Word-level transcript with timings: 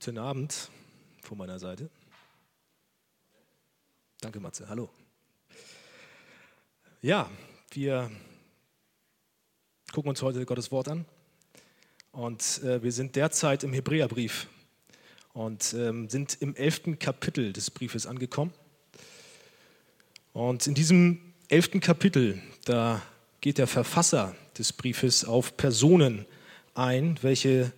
Guten 0.00 0.18
Abend 0.18 0.70
von 1.24 1.36
meiner 1.38 1.58
Seite. 1.58 1.90
Danke, 4.20 4.38
Matze. 4.38 4.68
Hallo. 4.68 4.88
Ja, 7.02 7.28
wir 7.72 8.08
gucken 9.90 10.10
uns 10.10 10.22
heute 10.22 10.46
Gottes 10.46 10.70
Wort 10.70 10.86
an. 10.86 11.04
Und 12.12 12.62
äh, 12.62 12.80
wir 12.80 12.92
sind 12.92 13.16
derzeit 13.16 13.64
im 13.64 13.72
Hebräerbrief 13.72 14.46
und 15.32 15.74
ähm, 15.74 16.08
sind 16.08 16.40
im 16.40 16.54
elften 16.54 17.00
Kapitel 17.00 17.52
des 17.52 17.68
Briefes 17.68 18.06
angekommen. 18.06 18.54
Und 20.32 20.68
in 20.68 20.74
diesem 20.74 21.34
elften 21.48 21.80
Kapitel, 21.80 22.40
da 22.66 23.02
geht 23.40 23.58
der 23.58 23.66
Verfasser 23.66 24.36
des 24.56 24.72
Briefes 24.72 25.24
auf 25.24 25.56
Personen 25.56 26.24
ein, 26.74 27.18
welche 27.22 27.72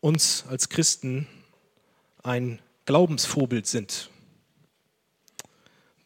uns 0.00 0.44
als 0.48 0.68
Christen 0.68 1.26
ein 2.22 2.60
Glaubensvorbild 2.86 3.66
sind. 3.66 4.10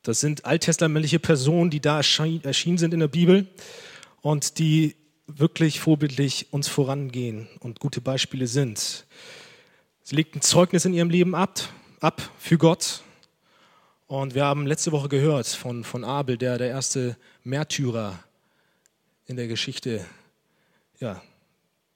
Das 0.02 0.20
sind 0.20 0.44
alttestamentliche 0.44 1.20
Personen, 1.20 1.70
die 1.70 1.80
da 1.80 1.98
erschienen 1.98 2.78
sind 2.78 2.92
in 2.92 3.00
der 3.00 3.08
Bibel 3.08 3.46
und 4.20 4.58
die 4.58 4.96
wirklich 5.26 5.80
vorbildlich 5.80 6.52
uns 6.52 6.68
vorangehen 6.68 7.48
und 7.60 7.78
gute 7.80 8.00
Beispiele 8.00 8.46
sind. 8.46 9.06
Sie 10.02 10.16
legten 10.16 10.40
Zeugnis 10.40 10.84
in 10.84 10.94
ihrem 10.94 11.10
Leben 11.10 11.34
ab, 11.34 11.60
ab 12.00 12.20
für 12.38 12.58
Gott. 12.58 13.02
Und 14.08 14.34
wir 14.34 14.44
haben 14.44 14.66
letzte 14.66 14.92
Woche 14.92 15.08
gehört 15.08 15.46
von, 15.46 15.84
von 15.84 16.04
Abel, 16.04 16.36
der 16.36 16.58
der 16.58 16.68
erste 16.68 17.16
Märtyrer 17.44 18.18
in 19.26 19.36
der 19.36 19.46
Geschichte 19.46 20.04
ja, 20.98 21.22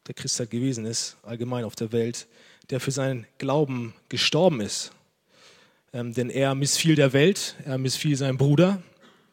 der 0.06 0.15
Christheit 0.15 0.51
gewesen 0.51 0.87
ist, 0.87 1.16
allgemein 1.23 1.65
auf 1.65 1.77
der 1.77 1.92
Welt, 1.92 2.27
der 2.70 2.80
für 2.80 2.91
seinen 2.91 3.27
Glauben 3.38 3.95
gestorben 4.09 4.60
ist. 4.60 4.92
Ähm, 5.92 6.14
denn 6.14 6.30
er 6.30 6.55
missfiel 6.55 6.94
der 6.94 7.12
Welt, 7.12 7.56
er 7.64 7.78
missfiel 7.78 8.16
seinem 8.16 8.39
Bruder, 8.39 8.83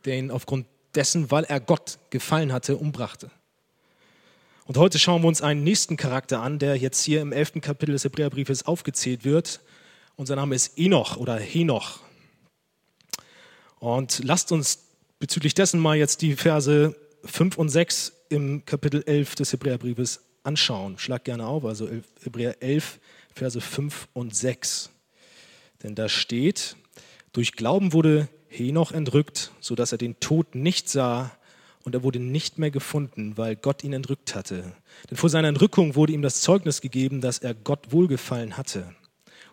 der 0.05 0.17
ihn 0.17 0.31
aufgrund 0.31 0.65
dessen, 0.95 1.31
weil 1.31 1.43
er 1.45 1.59
Gott 1.59 1.97
gefallen 2.09 2.53
hatte, 2.53 2.77
umbrachte. 2.77 3.31
Und 4.65 4.77
heute 4.77 4.97
schauen 4.97 5.21
wir 5.21 5.27
uns 5.27 5.41
einen 5.41 5.63
nächsten 5.63 5.97
Charakter 5.97 6.41
an, 6.41 6.57
der 6.57 6.77
jetzt 6.77 7.03
hier 7.03 7.21
im 7.21 7.33
elften 7.33 7.59
Kapitel 7.59 7.91
des 7.91 8.05
Hebräerbriefes 8.05 8.65
aufgezählt 8.65 9.25
wird. 9.25 9.59
Unser 10.15 10.35
Name 10.35 10.55
ist 10.55 10.77
Enoch 10.77 11.17
oder 11.17 11.37
Henoch. 11.37 11.99
Und 13.79 14.21
lasst 14.23 14.53
uns 14.53 14.85
bezüglich 15.19 15.53
dessen 15.53 15.79
mal 15.79 15.97
jetzt 15.97 16.21
die 16.21 16.35
Verse 16.35 16.95
5 17.25 17.57
und 17.57 17.69
6 17.69 18.13
im 18.29 18.65
Kapitel 18.65 19.03
11 19.05 19.35
des 19.35 19.51
Hebräerbriefes 19.51 20.21
anschauen. 20.43 20.97
Schlag 20.97 21.23
gerne 21.23 21.47
auf, 21.47 21.65
also 21.65 21.89
Hebräer 22.23 22.61
11, 22.61 22.99
Verse 23.33 23.59
5 23.59 24.07
und 24.13 24.35
6. 24.35 24.89
Denn 25.81 25.95
da 25.95 26.07
steht, 26.09 26.75
durch 27.31 27.53
Glauben 27.53 27.93
wurde 27.93 28.27
Henoch 28.47 28.91
entrückt, 28.91 29.51
sodass 29.59 29.91
er 29.91 29.97
den 29.97 30.19
Tod 30.19 30.55
nicht 30.55 30.87
sah 30.87 31.31
und 31.83 31.95
er 31.95 32.03
wurde 32.03 32.19
nicht 32.19 32.59
mehr 32.59 32.71
gefunden, 32.71 33.37
weil 33.37 33.55
Gott 33.55 33.83
ihn 33.83 33.93
entrückt 33.93 34.35
hatte. 34.35 34.73
Denn 35.09 35.17
vor 35.17 35.29
seiner 35.29 35.47
Entrückung 35.47 35.95
wurde 35.95 36.13
ihm 36.13 36.21
das 36.21 36.41
Zeugnis 36.41 36.79
gegeben, 36.81 37.21
dass 37.21 37.39
er 37.39 37.53
Gott 37.53 37.91
wohlgefallen 37.91 38.55
hatte. 38.55 38.95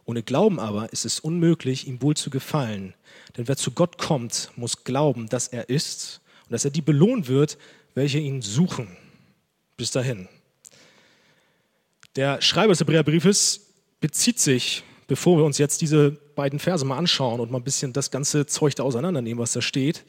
Ohne 0.05 0.23
Glauben 0.23 0.61
aber 0.61 0.93
ist 0.93 1.05
es 1.05 1.21
unmöglich, 1.21 1.87
ihm 1.87 2.03
wohl 2.03 2.17
zu 2.17 2.31
gefallen. 2.31 2.95
Denn 3.37 3.49
wer 3.49 3.57
zu 3.57 3.73
Gott 3.73 3.99
kommt, 3.99 4.51
muss 4.57 4.85
glauben, 4.85 5.29
dass 5.29 5.49
er 5.49 5.69
ist 5.69 6.21
und 6.45 6.53
dass 6.53 6.65
er 6.65 6.71
die 6.71 6.83
belohnen 6.83 7.29
wird, 7.29 7.59
welche 7.95 8.19
ihn 8.19 8.43
suchen. 8.43 8.97
Bis 9.77 9.91
dahin. 9.91 10.29
Der 12.17 12.43
Schreiber 12.43 12.73
des 12.73 12.81
Hebräerbriefes 12.81 13.73
bezieht 14.01 14.41
sich, 14.41 14.83
bevor 15.07 15.39
wir 15.39 15.45
uns 15.45 15.59
jetzt 15.59 15.81
diese 15.81 16.11
beiden 16.35 16.59
Verse 16.59 16.85
mal 16.85 16.99
anschauen 16.99 17.39
und 17.39 17.53
mal 17.53 17.59
ein 17.59 17.65
bisschen 17.65 17.93
das 17.93 18.11
ganze 18.11 18.47
Zeug 18.47 18.75
da 18.75 18.83
auseinandernehmen, 18.83 19.41
was 19.41 19.53
da 19.53 19.63
steht, 19.63 20.05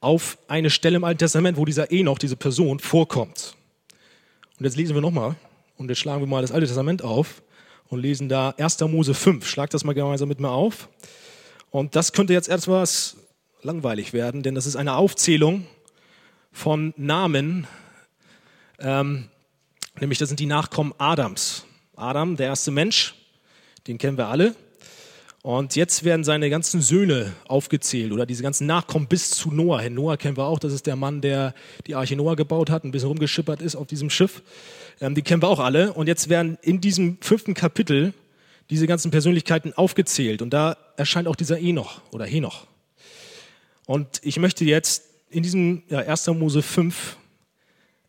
auf 0.00 0.36
eine 0.48 0.68
Stelle 0.68 0.96
im 0.96 1.04
Alten 1.04 1.18
Testament, 1.18 1.56
wo 1.56 1.64
dieser 1.64 1.92
Enoch, 1.92 2.18
diese 2.18 2.36
Person, 2.36 2.80
vorkommt. 2.80 3.54
Und 4.58 4.64
jetzt 4.64 4.76
lesen 4.76 4.94
wir 4.94 5.00
nochmal 5.00 5.36
und 5.76 5.88
jetzt 5.88 5.98
schlagen 5.98 6.22
wir 6.22 6.26
mal 6.26 6.42
das 6.42 6.50
Alte 6.50 6.66
Testament 6.66 7.02
auf 7.02 7.42
und 7.88 8.00
lesen 8.00 8.28
da 8.28 8.50
1. 8.58 8.80
Mose 8.80 9.14
5. 9.14 9.46
Schlag 9.46 9.70
das 9.70 9.84
mal 9.84 9.92
gemeinsam 9.92 10.28
mit 10.28 10.40
mir 10.40 10.50
auf. 10.50 10.88
Und 11.70 11.94
das 11.94 12.12
könnte 12.12 12.32
jetzt 12.32 12.48
etwas 12.48 13.16
langweilig 13.62 14.12
werden, 14.12 14.42
denn 14.42 14.56
das 14.56 14.66
ist 14.66 14.76
eine 14.76 14.96
Aufzählung 14.96 15.66
von 16.52 16.94
Namen, 16.96 17.66
ähm, 18.78 19.28
Nämlich 20.04 20.18
das 20.18 20.28
sind 20.28 20.38
die 20.38 20.44
Nachkommen 20.44 20.92
Adams. 20.98 21.64
Adam, 21.96 22.36
der 22.36 22.48
erste 22.48 22.70
Mensch, 22.70 23.14
den 23.86 23.96
kennen 23.96 24.18
wir 24.18 24.26
alle. 24.26 24.54
Und 25.40 25.76
jetzt 25.76 26.04
werden 26.04 26.24
seine 26.24 26.50
ganzen 26.50 26.82
Söhne 26.82 27.32
aufgezählt 27.48 28.12
oder 28.12 28.26
diese 28.26 28.42
ganzen 28.42 28.66
Nachkommen 28.66 29.06
bis 29.06 29.30
zu 29.30 29.50
Noah 29.50 29.80
hin. 29.80 29.94
Noah 29.94 30.18
kennen 30.18 30.36
wir 30.36 30.44
auch, 30.44 30.58
das 30.58 30.74
ist 30.74 30.86
der 30.86 30.96
Mann, 30.96 31.22
der 31.22 31.54
die 31.86 31.94
Arche 31.94 32.16
Noah 32.16 32.36
gebaut 32.36 32.68
hat, 32.68 32.84
ein 32.84 32.90
bisschen 32.90 33.08
rumgeschippert 33.08 33.62
ist 33.62 33.76
auf 33.76 33.86
diesem 33.86 34.10
Schiff. 34.10 34.42
Ähm, 35.00 35.14
die 35.14 35.22
kennen 35.22 35.40
wir 35.40 35.48
auch 35.48 35.58
alle. 35.58 35.94
Und 35.94 36.06
jetzt 36.06 36.28
werden 36.28 36.58
in 36.60 36.82
diesem 36.82 37.16
fünften 37.22 37.54
Kapitel 37.54 38.12
diese 38.68 38.86
ganzen 38.86 39.10
Persönlichkeiten 39.10 39.72
aufgezählt. 39.72 40.42
Und 40.42 40.50
da 40.50 40.76
erscheint 40.98 41.28
auch 41.28 41.36
dieser 41.36 41.58
Enoch 41.58 42.02
oder 42.10 42.26
Henoch. 42.26 42.66
Und 43.86 44.20
ich 44.22 44.38
möchte 44.38 44.66
jetzt 44.66 45.04
in 45.30 45.42
diesem 45.42 45.82
ja, 45.88 46.00
1. 46.00 46.26
Mose 46.26 46.60
5 46.60 47.16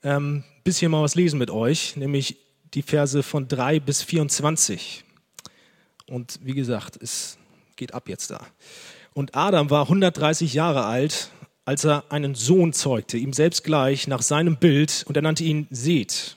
ähm, 0.03 0.43
bisschen 0.65 0.89
mal 0.89 1.03
was 1.03 1.13
lesen 1.13 1.37
mit 1.37 1.51
euch, 1.51 1.95
nämlich 1.95 2.37
die 2.73 2.81
Verse 2.81 3.21
von 3.21 3.47
3 3.47 3.79
bis 3.79 4.01
24. 4.01 5.03
Und 6.07 6.39
wie 6.41 6.55
gesagt, 6.55 6.97
es 6.99 7.37
geht 7.75 7.93
ab 7.93 8.09
jetzt 8.09 8.31
da. 8.31 8.41
Und 9.13 9.35
Adam 9.35 9.69
war 9.69 9.83
130 9.83 10.55
Jahre 10.55 10.85
alt, 10.85 11.29
als 11.65 11.83
er 11.83 12.03
einen 12.09 12.33
Sohn 12.33 12.73
zeugte, 12.73 13.17
ihm 13.17 13.31
selbst 13.31 13.63
gleich, 13.63 14.07
nach 14.07 14.23
seinem 14.23 14.57
Bild, 14.57 15.05
und 15.07 15.15
er 15.15 15.21
nannte 15.21 15.43
ihn 15.43 15.67
Seth. 15.69 16.35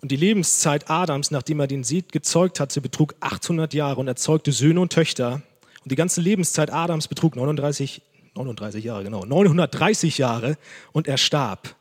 Und 0.00 0.10
die 0.10 0.16
Lebenszeit 0.16 0.88
Adams, 0.88 1.30
nachdem 1.30 1.60
er 1.60 1.66
den 1.66 1.84
Seth 1.84 2.12
gezeugt 2.12 2.60
hatte, 2.60 2.80
betrug 2.80 3.14
800 3.20 3.74
Jahre 3.74 4.00
und 4.00 4.08
er 4.08 4.16
zeugte 4.16 4.52
Söhne 4.52 4.80
und 4.80 4.92
Töchter. 4.92 5.42
Und 5.84 5.92
die 5.92 5.96
ganze 5.96 6.22
Lebenszeit 6.22 6.72
Adams 6.72 7.08
betrug 7.08 7.36
39, 7.36 8.00
39 8.34 8.84
Jahre, 8.84 9.04
genau, 9.04 9.26
930 9.26 10.16
Jahre 10.16 10.56
und 10.92 11.08
er 11.08 11.18
starb. 11.18 11.76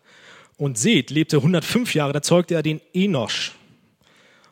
Und 0.58 0.78
Seth 0.78 1.12
lebte 1.12 1.38
105 1.38 1.94
Jahre, 1.94 2.14
da 2.14 2.22
zeugte 2.22 2.56
er 2.56 2.64
den 2.64 2.82
Enosch. 2.94 3.54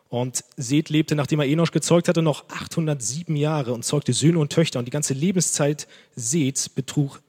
Und 0.09 0.43
Seth 0.55 0.89
lebte, 0.89 1.15
nachdem 1.15 1.39
er 1.39 1.47
Enosch 1.47 1.71
gezeugt 1.71 2.07
hatte, 2.07 2.21
noch 2.21 2.45
807 2.49 3.35
Jahre 3.35 3.73
und 3.73 3.83
zeugte 3.83 4.13
Söhne 4.13 4.39
und 4.39 4.51
Töchter. 4.51 4.79
Und 4.79 4.85
die 4.85 4.91
ganze 4.91 5.13
Lebenszeit 5.13 5.87
Seths 6.15 6.69
betrug 6.69 7.21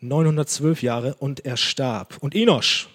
912 0.00 0.82
Jahre 0.82 1.14
und 1.16 1.44
er 1.44 1.56
starb. 1.56 2.16
Und 2.20 2.34
Enosch 2.34 2.88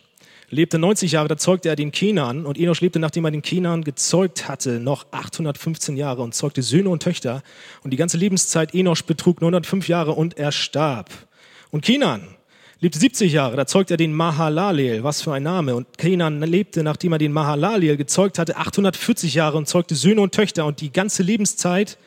lebte 0.50 0.80
90 0.80 1.12
Jahre, 1.12 1.28
da 1.28 1.38
zeugte 1.38 1.70
er 1.70 1.76
den 1.76 1.92
Kenan. 1.92 2.46
Und 2.46 2.58
Enosch 2.58 2.82
lebte, 2.82 3.00
nachdem 3.00 3.26
er 3.26 3.32
den 3.32 3.42
Kenan 3.42 3.84
gezeugt 3.84 4.48
hatte, 4.48 4.80
noch 4.80 5.06
815 5.12 5.98
Jahre 5.98 6.22
und 6.22 6.34
zeugte 6.34 6.62
Söhne 6.62 6.90
und 6.90 7.04
Töchter. 7.04 7.44
Und 7.84 7.92
die 7.92 7.98
ganze 7.98 8.18
Lebenszeit 8.18 8.74
Enosch 8.74 9.04
betrug 9.04 9.42
905 9.42 9.90
Jahre 9.90 10.14
und 10.14 10.38
er 10.38 10.54
starb. 10.54 11.12
Und 11.72 11.84
Kenan 11.84 12.36
lebte 12.82 13.00
70 13.00 13.32
Jahre, 13.34 13.56
da 13.56 13.66
zeugt 13.66 13.92
er 13.92 13.98
den 13.98 14.14
Mahalalel, 14.14 15.04
was 15.04 15.22
für 15.22 15.34
ein 15.34 15.44
Name. 15.44 15.76
Und 15.76 15.98
Kenan 15.98 16.42
lebte, 16.42 16.84
nachdem 16.84 17.12
er 17.12 17.18
den 17.18 17.32
Mahalalel 17.32 17.98
gezeugt 17.98 18.40
hatte, 18.40 18.58
840 18.58 19.34
Jahre 19.34 19.58
und 19.58 19.68
zeugte 19.68 19.96
Söhne 19.96 20.22
und 20.22 20.34
Töchter. 20.34 20.66
Und 20.66 20.82
die 20.82 20.92
ganze 20.92 21.24
Lebenszeit 21.24 21.98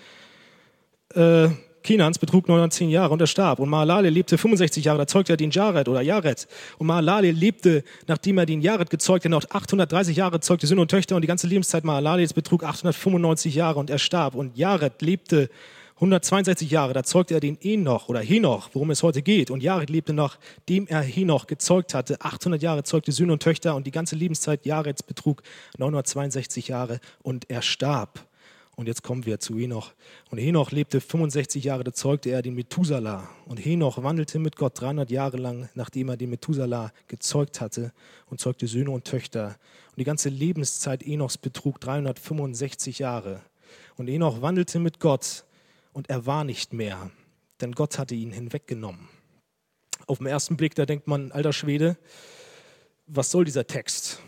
äh, 1.15 1.49
Kenans 1.83 2.19
betrug 2.19 2.49
910 2.49 2.91
Jahre 2.91 3.13
und 3.13 3.21
er 3.21 3.27
starb. 3.27 3.59
Und 3.59 3.69
Mahalalel 3.69 4.13
lebte 4.13 4.39
65 4.39 4.85
Jahre, 4.85 4.99
da 4.99 5.07
zeugte 5.07 5.33
er 5.33 5.37
den 5.37 5.51
Jared 5.51 5.89
oder 5.89 6.01
Jared. 6.01 6.47
Und 6.79 6.87
Mahalalel 6.87 7.35
lebte, 7.35 7.85
nachdem 8.07 8.39
er 8.39 8.47
den 8.47 8.61
Jared 8.61 8.89
gezeugt 8.89 9.25
hatte, 9.25 9.31
noch 9.31 9.45
830 9.51 10.17
Jahre, 10.17 10.41
zeugte 10.41 10.67
Söhne 10.67 10.83
und 10.83 10.91
Töchter. 10.91 11.17
Und 11.17 11.23
die 11.23 11.29
ganze 11.29 11.47
Lebenszeit 11.47 11.85
Mahalalels 11.85 12.33
betrug 12.33 12.63
895 12.63 13.55
Jahre 13.55 13.79
und 13.79 13.91
er 13.91 13.99
starb. 13.99 14.35
Und 14.35 14.57
Jared 14.57 15.03
lebte 15.03 15.51
162 16.03 16.69
Jahre, 16.69 16.95
da 16.95 17.05
zeugte 17.05 17.35
er 17.35 17.39
den 17.39 17.57
Enoch 17.63 18.09
oder 18.09 18.19
Henoch, 18.19 18.71
worum 18.73 18.91
es 18.91 19.05
heute 19.05 19.23
geht. 19.23 19.53
Und 19.53 19.63
Jared 19.63 19.89
lebte 19.89 20.13
noch, 20.13 20.37
dem 20.69 20.89
er 20.89 21.01
Henoch 21.01 21.47
gezeugt 21.47 21.95
hatte. 21.95 22.21
800 22.21 22.61
Jahre 22.61 22.83
zeugte 22.83 23.13
Söhne 23.13 23.35
und 23.35 23.41
Töchter 23.41 23.77
und 23.77 23.87
die 23.87 23.93
ganze 23.93 24.17
Lebenszeit 24.17 24.67
Jareds 24.67 25.05
betrug 25.05 25.45
962 25.79 26.67
Jahre 26.67 26.99
und 27.23 27.49
er 27.51 27.63
starb. 27.63 28.27
Und 28.75 28.89
jetzt 28.89 29.05
kommen 29.05 29.27
wir 29.27 29.39
zu 29.39 29.57
Henoch. 29.57 29.93
Und 30.29 30.39
Henoch 30.39 30.73
lebte 30.73 31.01
65 31.01 31.63
Jahre, 31.63 31.85
da 31.85 31.93
zeugte 31.93 32.31
er 32.31 32.43
den 32.43 32.57
Methuselah. 32.57 33.29
Und 33.47 33.65
Henoch 33.65 34.03
wandelte 34.03 34.41
mit 34.41 34.57
Gott 34.57 34.81
300 34.81 35.09
Jahre 35.09 35.37
lang, 35.37 35.69
nachdem 35.77 36.09
er 36.09 36.17
den 36.17 36.31
Methuselah 36.31 36.91
gezeugt 37.07 37.61
hatte 37.61 37.93
und 38.29 38.41
zeugte 38.41 38.67
Söhne 38.67 38.91
und 38.91 39.05
Töchter. 39.05 39.55
Und 39.91 40.01
die 40.01 40.05
ganze 40.05 40.31
Lebenszeit 40.31 41.07
Enochs 41.07 41.39
betrug 41.39 41.81
365 41.81 42.99
Jahre. 42.99 43.41
Und 43.97 44.09
Enoch 44.09 44.43
wandelte 44.43 44.81
mit 44.81 44.99
Gott 44.99 45.45
und 45.93 46.11
er 46.11 46.27
war 46.27 46.45
nicht 46.45 46.73
mehr, 46.73 47.11
denn 47.61 47.73
Gott 47.73 47.99
hatte 47.99 48.15
ihn 48.15 48.33
hinweggenommen. 48.33 49.09
Auf 50.07 50.19
den 50.19 50.27
ersten 50.27 50.57
Blick, 50.57 50.75
da 50.75 50.87
denkt 50.87 51.07
man, 51.07 51.33
alter 51.33 51.53
Schwede, 51.53 51.97
was 53.07 53.31
soll 53.31 53.45
dieser 53.45 53.67
Text? 53.67 54.21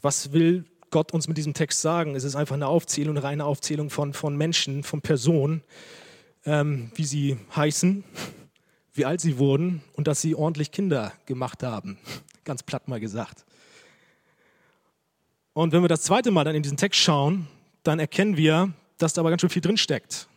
Was 0.00 0.32
will 0.32 0.64
Gott 0.90 1.12
uns 1.12 1.28
mit 1.28 1.38
diesem 1.38 1.54
Text 1.54 1.80
sagen? 1.80 2.14
Es 2.14 2.24
ist 2.24 2.36
einfach 2.36 2.54
eine 2.54 2.66
Aufzählung, 2.66 3.16
eine 3.16 3.24
reine 3.24 3.44
Aufzählung 3.44 3.90
von, 3.90 4.12
von 4.12 4.36
Menschen, 4.36 4.82
von 4.82 5.00
Personen, 5.00 5.62
ähm, 6.44 6.90
wie 6.94 7.04
sie 7.04 7.38
heißen, 7.54 8.04
wie 8.92 9.04
alt 9.04 9.20
sie 9.20 9.38
wurden 9.38 9.82
und 9.94 10.06
dass 10.06 10.20
sie 10.20 10.34
ordentlich 10.34 10.72
Kinder 10.72 11.12
gemacht 11.26 11.62
haben. 11.62 11.98
Ganz 12.44 12.62
platt 12.62 12.88
mal 12.88 13.00
gesagt. 13.00 13.44
Und 15.52 15.72
wenn 15.72 15.82
wir 15.82 15.88
das 15.88 16.02
zweite 16.02 16.30
Mal 16.30 16.44
dann 16.44 16.54
in 16.54 16.62
diesen 16.62 16.76
Text 16.76 17.00
schauen, 17.00 17.48
dann 17.82 17.98
erkennen 17.98 18.36
wir, 18.36 18.72
dass 18.98 19.14
da 19.14 19.22
aber 19.22 19.30
ganz 19.30 19.40
schön 19.40 19.50
viel 19.50 19.62
drinsteckt. 19.62 20.28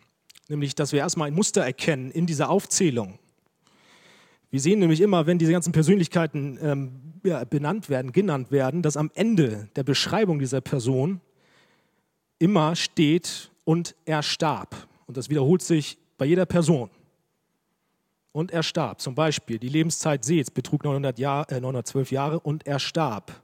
Nämlich, 0.47 0.75
dass 0.75 0.91
wir 0.91 0.99
erstmal 0.99 1.27
ein 1.27 1.33
Muster 1.33 1.61
erkennen 1.61 2.11
in 2.11 2.25
dieser 2.25 2.49
Aufzählung. 2.49 3.19
Wir 4.49 4.59
sehen 4.59 4.79
nämlich 4.79 4.99
immer, 4.99 5.27
wenn 5.27 5.37
diese 5.37 5.53
ganzen 5.53 5.71
Persönlichkeiten 5.71 6.59
ähm, 6.61 7.11
ja, 7.23 7.43
benannt 7.45 7.89
werden, 7.89 8.11
genannt 8.11 8.51
werden, 8.51 8.81
dass 8.81 8.97
am 8.97 9.09
Ende 9.13 9.69
der 9.75 9.83
Beschreibung 9.83 10.39
dieser 10.39 10.59
Person 10.61 11.21
immer 12.37 12.75
steht 12.75 13.51
und 13.63 13.95
er 14.05 14.23
starb. 14.23 14.87
Und 15.05 15.15
das 15.15 15.29
wiederholt 15.29 15.61
sich 15.61 15.97
bei 16.17 16.25
jeder 16.25 16.45
Person. 16.45 16.89
Und 18.33 18.51
er 18.51 18.63
starb. 18.63 18.99
Zum 19.01 19.15
Beispiel 19.15 19.59
die 19.59 19.69
Lebenszeit 19.69 20.23
Seths 20.23 20.51
betrug 20.51 20.83
900 20.83 21.19
Jahr, 21.19 21.49
äh, 21.51 21.59
912 21.59 22.11
Jahre 22.11 22.39
und 22.39 22.65
er 22.65 22.79
starb. 22.79 23.41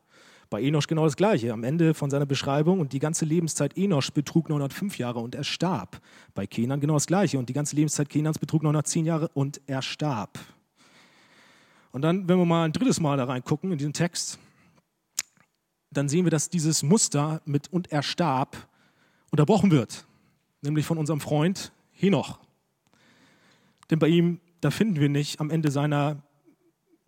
Bei 0.50 0.62
Enosch 0.64 0.88
genau 0.88 1.04
das 1.04 1.18
Gleiche. 1.18 1.52
Am 1.52 1.64
Ende 1.64 1.94
von 1.94 2.10
seiner 2.10 2.26
Beschreibung 2.26 2.80
und 2.80 2.94
die 2.94 3.00
ganze 3.00 3.26
Lebenszeit 3.26 3.78
Enosch 3.78 4.12
betrug 4.12 4.50
905 4.50 4.98
Jahre 4.98 5.20
und 5.20 5.36
er 5.36 5.44
starb. 5.44 6.02
Bei 6.34 6.48
Kenan 6.48 6.80
genau 6.80 6.94
das 6.94 7.08
Gleiche 7.08 7.38
und 7.38 7.50
die 7.50 7.54
ganze 7.54 7.76
Lebenszeit 7.76 8.10
Kenans 8.10 8.40
betrug 8.40 8.64
910 8.64 9.06
Jahre 9.06 9.28
und 9.30 9.62
er 9.68 9.82
starb. 9.82 10.40
Und 11.92 12.02
dann, 12.02 12.30
wenn 12.30 12.38
wir 12.38 12.46
mal 12.46 12.66
ein 12.66 12.72
drittes 12.72 13.00
Mal 13.00 13.18
da 13.18 13.26
reingucken 13.26 13.72
in 13.72 13.78
diesen 13.78 13.94
Text, 13.94 14.40
dann 15.92 16.10
sehen 16.10 16.26
wir, 16.26 16.32
dass 16.32 16.50
dieses 16.50 16.84
Muster 16.84 17.42
mit 17.46 17.72
und 17.72 17.92
er 17.92 18.04
starb 18.04 18.68
unterbrochen 19.32 19.72
wird, 19.72 20.06
nämlich 20.62 20.86
von 20.86 20.98
unserem 20.98 21.20
Freund 21.20 21.72
Henoch. 21.92 22.40
Denn 23.90 24.00
bei 24.00 24.08
ihm, 24.08 24.40
da 24.62 24.72
finden 24.72 25.00
wir 25.00 25.10
nicht 25.10 25.40
am 25.40 25.50
Ende 25.50 25.72
seiner 25.72 26.22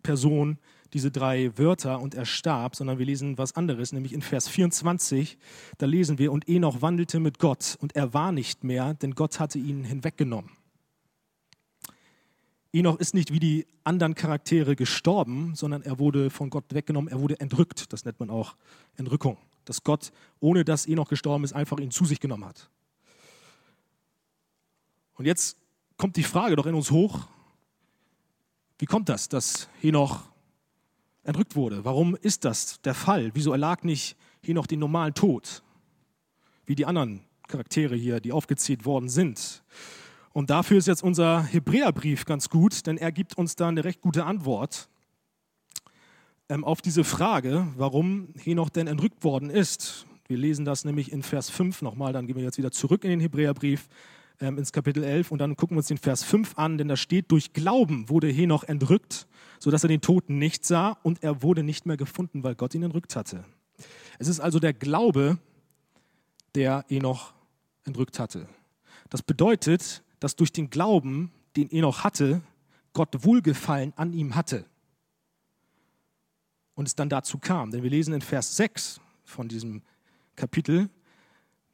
Person 0.02 0.58
diese 0.92 1.10
drei 1.10 1.56
Wörter 1.56 2.00
und 2.00 2.14
er 2.14 2.26
starb, 2.26 2.76
sondern 2.76 2.98
wir 2.98 3.06
lesen 3.06 3.38
was 3.38 3.56
anderes, 3.56 3.92
nämlich 3.92 4.12
in 4.12 4.22
Vers 4.22 4.48
24, 4.48 5.38
da 5.78 5.86
lesen 5.86 6.18
wir, 6.18 6.32
und 6.32 6.48
Enoch 6.48 6.82
wandelte 6.82 7.20
mit 7.20 7.38
Gott 7.38 7.76
und 7.80 7.96
er 7.96 8.12
war 8.14 8.32
nicht 8.32 8.64
mehr, 8.64 8.94
denn 8.94 9.14
Gott 9.14 9.40
hatte 9.40 9.58
ihn 9.58 9.84
hinweggenommen. 9.84 10.50
Enoch 12.72 13.00
ist 13.00 13.14
nicht 13.14 13.32
wie 13.32 13.40
die 13.40 13.66
anderen 13.82 14.14
Charaktere 14.14 14.76
gestorben, 14.76 15.54
sondern 15.56 15.82
er 15.82 15.98
wurde 15.98 16.30
von 16.30 16.50
Gott 16.50 16.72
weggenommen, 16.72 17.10
er 17.10 17.20
wurde 17.20 17.40
entrückt. 17.40 17.92
Das 17.92 18.04
nennt 18.04 18.20
man 18.20 18.30
auch 18.30 18.54
Entrückung. 18.96 19.38
Dass 19.64 19.82
Gott, 19.82 20.12
ohne 20.38 20.64
dass 20.64 20.86
Enoch 20.86 21.08
gestorben 21.08 21.42
ist, 21.44 21.52
einfach 21.52 21.80
ihn 21.80 21.90
zu 21.90 22.04
sich 22.04 22.20
genommen 22.20 22.44
hat. 22.44 22.70
Und 25.14 25.26
jetzt 25.26 25.56
kommt 25.96 26.16
die 26.16 26.22
Frage 26.22 26.56
doch 26.56 26.66
in 26.66 26.74
uns 26.74 26.90
hoch, 26.90 27.26
wie 28.78 28.86
kommt 28.86 29.08
das, 29.08 29.28
dass 29.28 29.68
Henoch 29.80 30.22
entrückt 31.22 31.56
wurde. 31.56 31.84
Warum 31.84 32.16
ist 32.16 32.44
das 32.44 32.80
der 32.82 32.94
Fall? 32.94 33.30
Wieso 33.34 33.52
erlag 33.52 33.84
nicht 33.84 34.16
hier 34.42 34.54
noch 34.54 34.66
den 34.66 34.80
normalen 34.80 35.14
Tod, 35.14 35.62
wie 36.66 36.74
die 36.74 36.86
anderen 36.86 37.20
Charaktere 37.48 37.94
hier, 37.96 38.20
die 38.20 38.32
aufgezählt 38.32 38.84
worden 38.84 39.08
sind? 39.08 39.62
Und 40.32 40.50
dafür 40.50 40.78
ist 40.78 40.86
jetzt 40.86 41.02
unser 41.02 41.42
Hebräerbrief 41.42 42.24
ganz 42.24 42.48
gut, 42.48 42.86
denn 42.86 42.96
er 42.96 43.12
gibt 43.12 43.36
uns 43.36 43.56
da 43.56 43.68
eine 43.68 43.84
recht 43.84 44.00
gute 44.00 44.24
Antwort 44.24 44.88
ähm, 46.48 46.64
auf 46.64 46.80
diese 46.80 47.04
Frage, 47.04 47.66
warum 47.76 48.28
Henoch 48.36 48.70
denn 48.70 48.86
entrückt 48.86 49.24
worden 49.24 49.50
ist. 49.50 50.06
Wir 50.28 50.36
lesen 50.36 50.64
das 50.64 50.84
nämlich 50.84 51.10
in 51.10 51.24
Vers 51.24 51.50
5 51.50 51.82
nochmal, 51.82 52.12
dann 52.12 52.26
gehen 52.26 52.36
wir 52.36 52.44
jetzt 52.44 52.58
wieder 52.58 52.70
zurück 52.70 53.02
in 53.02 53.10
den 53.10 53.20
Hebräerbrief 53.20 53.88
ähm, 54.40 54.58
ins 54.58 54.72
Kapitel 54.72 55.04
11 55.04 55.30
und 55.30 55.38
dann 55.38 55.56
gucken 55.56 55.76
wir 55.76 55.78
uns 55.78 55.88
den 55.88 55.98
Vers 55.98 56.24
5 56.24 56.58
an, 56.58 56.78
denn 56.78 56.88
da 56.88 56.96
steht, 56.96 57.30
durch 57.30 57.52
Glauben 57.52 58.08
wurde 58.08 58.28
Henoch 58.28 58.64
entrückt, 58.64 59.26
sodass 59.58 59.84
er 59.84 59.88
den 59.88 60.00
Toten 60.00 60.38
nicht 60.38 60.64
sah 60.64 60.98
und 61.02 61.22
er 61.22 61.42
wurde 61.42 61.62
nicht 61.62 61.86
mehr 61.86 61.96
gefunden, 61.96 62.42
weil 62.42 62.54
Gott 62.54 62.74
ihn 62.74 62.82
entrückt 62.82 63.16
hatte. 63.16 63.44
Es 64.18 64.28
ist 64.28 64.40
also 64.40 64.58
der 64.58 64.72
Glaube, 64.72 65.38
der 66.54 66.84
Henoch 66.88 67.32
entrückt 67.84 68.18
hatte. 68.18 68.48
Das 69.08 69.22
bedeutet, 69.22 70.02
dass 70.18 70.36
durch 70.36 70.52
den 70.52 70.70
Glauben, 70.70 71.32
den 71.56 71.70
Enoch 71.70 72.04
hatte, 72.04 72.42
Gott 72.92 73.24
Wohlgefallen 73.24 73.92
an 73.96 74.12
ihm 74.12 74.34
hatte. 74.34 74.64
Und 76.74 76.86
es 76.86 76.94
dann 76.94 77.08
dazu 77.08 77.38
kam. 77.38 77.70
Denn 77.70 77.82
wir 77.82 77.90
lesen 77.90 78.14
in 78.14 78.22
Vers 78.22 78.56
6 78.56 79.00
von 79.24 79.48
diesem 79.48 79.82
Kapitel, 80.36 80.88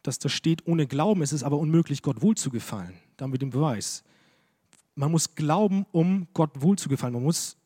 dass 0.07 0.19
da 0.19 0.29
steht, 0.29 0.67
ohne 0.67 0.87
Glauben 0.87 1.23
ist 1.23 1.33
es 1.33 1.43
aber 1.43 1.59
unmöglich, 1.59 2.03
Gott 2.03 2.23
wohlzugefallen. 2.23 2.95
Da 3.17 3.25
haben 3.25 3.33
wir 3.33 3.39
den 3.39 3.51
Beweis. 3.51 4.05
Man 4.95 5.11
muss 5.11 5.35
glauben, 5.35 5.85
um 5.93 6.29
Gott 6.33 6.51
wohlzugefallen. 6.55 7.15
Man 7.15 7.25
muss 7.25 7.57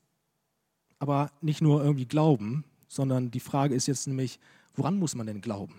aber 0.98 1.30
nicht 1.40 1.60
nur 1.60 1.82
irgendwie 1.82 2.06
glauben, 2.06 2.64
sondern 2.88 3.30
die 3.30 3.40
Frage 3.40 3.74
ist 3.74 3.86
jetzt 3.86 4.06
nämlich, 4.06 4.40
woran 4.74 4.98
muss 4.98 5.14
man 5.14 5.26
denn 5.26 5.40
glauben? 5.40 5.74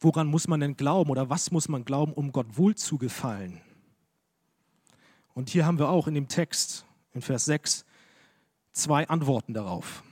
Woran 0.00 0.26
muss 0.26 0.48
man 0.48 0.60
denn 0.60 0.76
glauben 0.76 1.10
oder 1.10 1.30
was 1.30 1.50
muss 1.50 1.68
man 1.68 1.84
glauben, 1.84 2.12
um 2.12 2.32
Gott 2.32 2.56
wohlzugefallen? 2.56 3.60
Und 5.34 5.50
hier 5.50 5.66
haben 5.66 5.78
wir 5.78 5.88
auch 5.88 6.06
in 6.06 6.14
dem 6.14 6.28
Text, 6.28 6.84
in 7.12 7.22
Vers 7.22 7.44
6, 7.44 7.84
zwei 8.72 9.08
Antworten 9.08 9.54
darauf. 9.54 10.02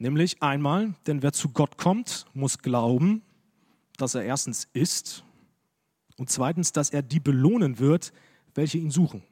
Nämlich 0.00 0.42
einmal, 0.42 0.94
denn 1.06 1.22
wer 1.22 1.34
zu 1.34 1.50
Gott 1.50 1.76
kommt, 1.76 2.24
muss 2.32 2.58
glauben, 2.58 3.20
dass 3.98 4.14
er 4.14 4.22
erstens 4.22 4.66
ist 4.72 5.24
und 6.16 6.30
zweitens, 6.30 6.72
dass 6.72 6.88
er 6.88 7.02
die 7.02 7.20
belohnen 7.20 7.78
wird, 7.78 8.14
welche 8.54 8.78
ihn 8.78 8.90
suchen. 8.90 9.22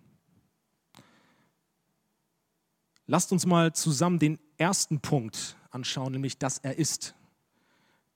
Lasst 3.06 3.32
uns 3.32 3.46
mal 3.46 3.72
zusammen 3.72 4.18
den 4.18 4.38
ersten 4.58 5.00
Punkt 5.00 5.56
anschauen, 5.70 6.12
nämlich 6.12 6.36
dass 6.36 6.58
er 6.58 6.76
ist. 6.76 7.14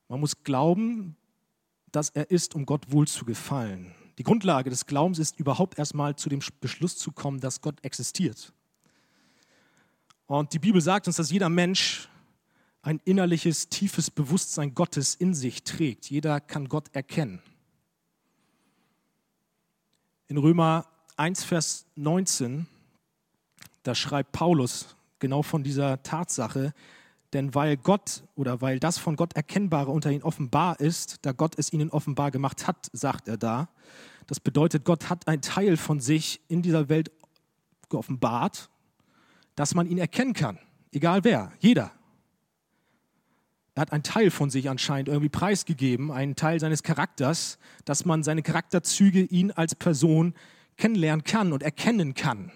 Man 0.09 0.21
muss 0.21 0.45
glauben, 0.45 1.17
dass 1.91 2.11
er 2.11 2.31
ist, 2.31 2.55
um 2.55 2.67
Gott 2.67 2.93
wohl 2.93 3.09
zu 3.09 3.25
gefallen. 3.25 3.95
Die 4.19 4.25
Grundlage 4.25 4.69
des 4.69 4.85
Glaubens 4.85 5.19
ist 5.19 5.41
überhaupt 5.41 5.79
erstmal 5.79 6.17
zu 6.17 6.29
dem 6.29 6.41
Beschluss 6.61 6.99
zu 6.99 7.13
kommen, 7.13 7.41
dass 7.41 7.63
Gott 7.63 7.83
existiert. 7.83 8.53
Und 10.27 10.53
die 10.53 10.59
Bibel 10.59 10.83
sagt 10.83 11.07
uns, 11.07 11.17
dass 11.17 11.31
jeder 11.31 11.49
Mensch 11.49 12.11
ein 12.83 13.01
innerliches, 13.05 13.69
tiefes 13.69 14.11
Bewusstsein 14.11 14.75
Gottes 14.75 15.15
in 15.15 15.35
sich 15.35 15.63
trägt. 15.63 16.11
Jeder 16.11 16.41
kann 16.41 16.69
Gott 16.69 16.95
erkennen. 16.95 17.41
In 20.27 20.37
Römer 20.37 20.87
1, 21.17 21.45
Vers 21.45 21.87
19, 21.95 22.67
da 23.85 23.95
schreibt 23.95 24.33
Paulus 24.33 24.97
genau 25.21 25.43
von 25.43 25.63
dieser 25.63 26.03
Tatsache, 26.03 26.75
denn 27.33 27.55
weil 27.55 27.77
Gott 27.77 28.25
oder 28.35 28.61
weil 28.61 28.81
das 28.81 28.99
von 28.99 29.17
Gott 29.17 29.35
Erkennbare 29.35 29.91
unter 29.91 30.11
ihnen 30.11 30.23
offenbar 30.23 30.81
ist, 30.81 31.19
da 31.23 31.33
Gott 31.33 31.59
es 31.59 31.73
ihnen 31.73 31.91
offenbar 31.91 32.31
gemacht 32.31 32.67
hat, 32.67 32.89
sagt 32.93 33.29
er 33.29 33.37
da. 33.37 33.69
Das 34.27 34.41
bedeutet, 34.41 34.85
Gott 34.85 35.09
hat 35.09 35.29
einen 35.29 35.43
Teil 35.43 35.77
von 35.77 36.01
sich 36.01 36.41
in 36.49 36.63
dieser 36.63 36.89
Welt 36.89 37.11
geoffenbart, 37.89 38.71
dass 39.55 39.75
man 39.75 39.87
ihn 39.87 39.99
erkennen 39.99 40.35
kann. 40.35 40.59
Egal 40.91 41.25
wer, 41.25 41.53
jeder. 41.61 41.93
Er 43.75 43.83
hat 43.83 43.93
einen 43.93 44.03
Teil 44.03 44.31
von 44.31 44.51
sich 44.51 44.69
anscheinend 44.69 45.09
irgendwie 45.09 45.31
preisgegeben, 45.31 46.11
einen 46.11 46.37
Teil 46.37 46.61
seines 46.61 46.83
Charakters, 46.83 47.59
dass 47.85 48.05
man 48.05 48.23
seine 48.23 48.43
Charakterzüge 48.43 49.23
ihn 49.23 49.51
als 49.51 49.75
Person 49.75 50.35
kennenlernen 50.77 51.25
kann 51.25 51.53
und 51.53 51.63
erkennen 51.63 52.15
kann. 52.15 52.53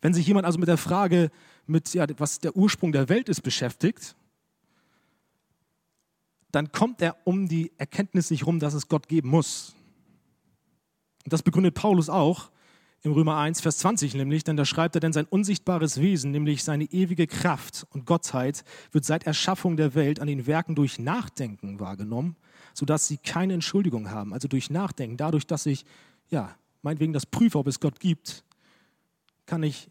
Wenn 0.00 0.14
sich 0.14 0.26
jemand 0.26 0.46
also 0.46 0.58
mit 0.58 0.68
der 0.68 0.78
Frage, 0.78 1.30
mit, 1.66 1.92
ja, 1.92 2.06
was 2.16 2.38
der 2.38 2.56
Ursprung 2.56 2.92
der 2.92 3.08
Welt 3.08 3.28
ist, 3.28 3.42
beschäftigt, 3.42 4.16
dann 6.50 6.72
kommt 6.72 7.02
er 7.02 7.16
um 7.24 7.48
die 7.48 7.72
Erkenntnis 7.76 8.30
nicht 8.30 8.46
rum, 8.46 8.58
dass 8.58 8.72
es 8.72 8.88
Gott 8.88 9.08
geben 9.08 9.28
muss. 9.28 9.74
Und 11.24 11.32
das 11.32 11.42
begründet 11.42 11.74
Paulus 11.74 12.08
auch 12.08 12.50
im 13.02 13.12
Römer 13.12 13.36
1, 13.36 13.60
Vers 13.60 13.78
20 13.78 14.14
nämlich, 14.14 14.44
denn 14.44 14.56
da 14.56 14.64
schreibt 14.64 14.96
er, 14.96 15.00
denn 15.00 15.12
sein 15.12 15.26
unsichtbares 15.26 16.00
Wesen, 16.00 16.32
nämlich 16.32 16.64
seine 16.64 16.84
ewige 16.84 17.26
Kraft 17.26 17.86
und 17.90 18.06
Gottheit, 18.06 18.64
wird 18.90 19.04
seit 19.04 19.24
Erschaffung 19.24 19.76
der 19.76 19.94
Welt 19.94 20.20
an 20.20 20.26
den 20.26 20.46
Werken 20.46 20.74
durch 20.74 20.98
Nachdenken 20.98 21.78
wahrgenommen, 21.78 22.36
sodass 22.74 23.06
sie 23.06 23.18
keine 23.18 23.54
Entschuldigung 23.54 24.10
haben. 24.10 24.32
Also 24.32 24.48
durch 24.48 24.70
Nachdenken, 24.70 25.16
dadurch, 25.16 25.46
dass 25.46 25.66
ich, 25.66 25.84
ja, 26.28 26.56
meinetwegen 26.82 27.12
das 27.12 27.26
prüfe, 27.26 27.58
ob 27.58 27.68
es 27.68 27.78
Gott 27.78 28.00
gibt, 28.00 28.44
kann 29.46 29.62
ich 29.62 29.88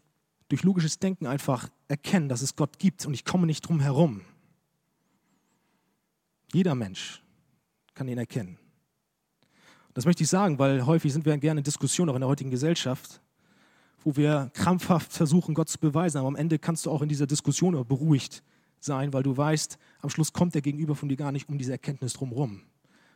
durch 0.48 0.62
logisches 0.62 0.98
Denken 0.98 1.26
einfach 1.26 1.68
erkennen, 1.88 2.28
dass 2.28 2.42
es 2.42 2.56
Gott 2.56 2.78
gibt 2.78 3.06
und 3.06 3.14
ich 3.14 3.24
komme 3.24 3.46
nicht 3.46 3.62
drum 3.62 3.80
herum. 3.80 4.22
Jeder 6.52 6.74
Mensch 6.74 7.22
kann 7.94 8.08
ihn 8.08 8.18
erkennen. 8.18 8.58
Das 9.94 10.04
möchte 10.04 10.22
ich 10.22 10.28
sagen, 10.28 10.58
weil 10.58 10.86
häufig 10.86 11.12
sind 11.12 11.24
wir 11.24 11.36
gerne 11.38 11.60
in 11.60 11.64
Diskussionen, 11.64 12.10
auch 12.10 12.14
in 12.14 12.20
der 12.20 12.28
heutigen 12.28 12.50
Gesellschaft, 12.50 13.20
wo 14.04 14.16
wir 14.16 14.50
krampfhaft 14.54 15.12
versuchen, 15.12 15.54
Gott 15.54 15.68
zu 15.68 15.78
beweisen. 15.78 16.18
Aber 16.18 16.28
am 16.28 16.36
Ende 16.36 16.58
kannst 16.58 16.86
du 16.86 16.90
auch 16.90 17.02
in 17.02 17.08
dieser 17.08 17.26
Diskussion 17.26 17.72
beruhigt 17.86 18.42
sein, 18.80 19.12
weil 19.12 19.22
du 19.22 19.36
weißt, 19.36 19.78
am 20.00 20.10
Schluss 20.10 20.32
kommt 20.32 20.54
der 20.54 20.62
Gegenüber 20.62 20.94
von 20.94 21.08
dir 21.08 21.16
gar 21.16 21.32
nicht 21.32 21.48
um 21.48 21.58
diese 21.58 21.72
Erkenntnis 21.72 22.12
drumherum. 22.12 22.62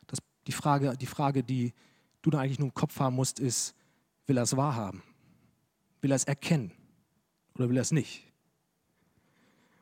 Das, 0.07 0.19
die, 0.47 0.53
Frage, 0.53 0.97
die 0.97 1.07
Frage, 1.07 1.43
die 1.45 1.73
du 2.23 2.31
da 2.31 2.41
eigentlich 2.41 2.59
nur 2.59 2.69
im 2.69 2.75
Kopf 2.75 2.99
haben 2.99 3.17
musst, 3.17 3.39
ist, 3.39 3.75
will 4.27 4.37
er 4.37 4.43
es 4.43 4.57
wahrhaben? 4.57 5.03
Will 6.01 6.11
er 6.11 6.17
es 6.17 6.25
erkennen? 6.25 6.73
Oder 7.55 7.69
will 7.69 7.77
er 7.77 7.83
es 7.83 7.93
nicht? 7.93 8.25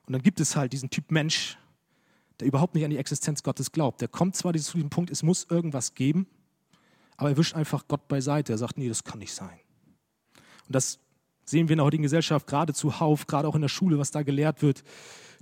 Und 0.06 0.12
dann 0.12 0.22
gibt 0.22 0.40
es 0.40 0.56
halt 0.56 0.72
diesen 0.72 0.90
Typ 0.90 1.10
Mensch, 1.10 1.56
der 2.40 2.48
überhaupt 2.48 2.74
nicht 2.74 2.84
an 2.84 2.90
die 2.90 2.96
Existenz 2.96 3.42
Gottes 3.42 3.70
glaubt. 3.70 4.00
Der 4.00 4.08
kommt 4.08 4.34
zwar 4.34 4.52
zu 4.54 4.72
diesem 4.74 4.90
Punkt, 4.90 5.10
es 5.10 5.22
muss 5.22 5.46
irgendwas 5.48 5.94
geben, 5.94 6.26
aber 7.20 7.28
er 7.28 7.36
wischt 7.36 7.54
einfach 7.54 7.86
Gott 7.86 8.08
beiseite. 8.08 8.54
Er 8.54 8.58
sagt, 8.58 8.78
nee, 8.78 8.88
das 8.88 9.04
kann 9.04 9.18
nicht 9.18 9.34
sein. 9.34 9.60
Und 10.66 10.74
das 10.74 10.98
sehen 11.44 11.68
wir 11.68 11.74
in 11.74 11.78
der 11.78 11.84
heutigen 11.84 12.02
Gesellschaft 12.02 12.46
gerade 12.46 12.72
zuhauf, 12.72 13.26
gerade 13.26 13.46
auch 13.46 13.54
in 13.54 13.60
der 13.60 13.68
Schule, 13.68 13.98
was 13.98 14.10
da 14.10 14.22
gelehrt 14.22 14.62
wird, 14.62 14.82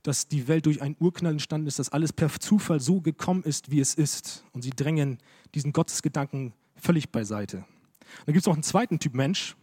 dass 0.03 0.27
die 0.27 0.49
Welt 0.49 0.67
durch 0.67 0.83
einen 0.83 0.97
Urknall 0.99 1.33
entstanden 1.33 1.69
ist, 1.69 1.79
dass 1.79 1.91
alles 1.91 2.13
per 2.13 2.31
Zufall 2.41 2.81
so 2.81 3.01
gekommen 3.01 3.45
ist, 3.45 3.71
wie 3.71 3.79
es 3.79 3.95
ist. 3.95 4.45
Und 4.51 4.63
sie 4.63 4.71
drängen 4.71 5.19
diesen 5.55 5.73
Gottesgedanken 5.73 6.53
völlig 6.75 7.11
beiseite. 7.11 7.65
Dann 8.27 8.33
gibt 8.33 8.39
es 8.39 8.47
noch 8.47 8.55
einen 8.55 8.65
zweiten 8.65 8.99
Typ 8.99 9.15
Mensch, 9.15 9.55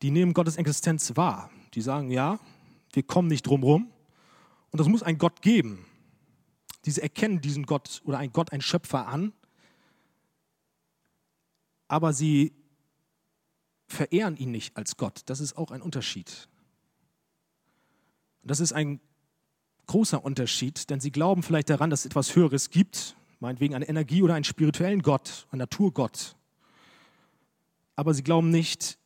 die 0.00 0.10
nehmen 0.10 0.32
Gottes 0.32 0.56
Existenz 0.56 1.16
wahr. 1.16 1.50
Die 1.74 1.82
sagen, 1.82 2.10
ja, 2.10 2.38
wir 2.94 3.02
kommen 3.02 3.28
nicht 3.28 3.46
drum 3.46 3.62
rum 3.62 3.90
und 4.70 4.80
es 4.80 4.88
muss 4.88 5.02
einen 5.02 5.18
Gott 5.18 5.42
geben. 5.42 5.84
Diese 6.86 7.02
erkennen 7.02 7.42
diesen 7.42 7.66
Gott 7.66 8.00
oder 8.06 8.16
einen 8.16 8.32
Gott, 8.32 8.52
einen 8.52 8.62
Schöpfer 8.62 9.06
an, 9.06 9.34
aber 11.88 12.12
sie 12.12 12.52
verehren 13.86 14.36
ihn 14.36 14.50
nicht 14.50 14.76
als 14.76 14.96
Gott. 14.96 15.22
Das 15.26 15.40
ist 15.40 15.56
auch 15.56 15.70
ein 15.70 15.82
Unterschied. 15.82 16.48
Das 18.42 18.60
ist 18.60 18.72
ein 18.72 19.00
großer 19.86 20.24
Unterschied, 20.24 20.90
denn 20.90 21.00
sie 21.00 21.12
glauben 21.12 21.42
vielleicht 21.42 21.70
daran, 21.70 21.90
dass 21.90 22.00
es 22.00 22.06
etwas 22.06 22.34
Höheres 22.34 22.70
gibt, 22.70 23.16
meinetwegen 23.40 23.74
eine 23.74 23.88
Energie 23.88 24.22
oder 24.22 24.34
einen 24.34 24.44
spirituellen 24.44 25.02
Gott, 25.02 25.46
einen 25.50 25.60
Naturgott. 25.60 26.36
Aber 27.94 28.14
sie 28.14 28.22
glauben 28.22 28.50
nicht, 28.50 28.98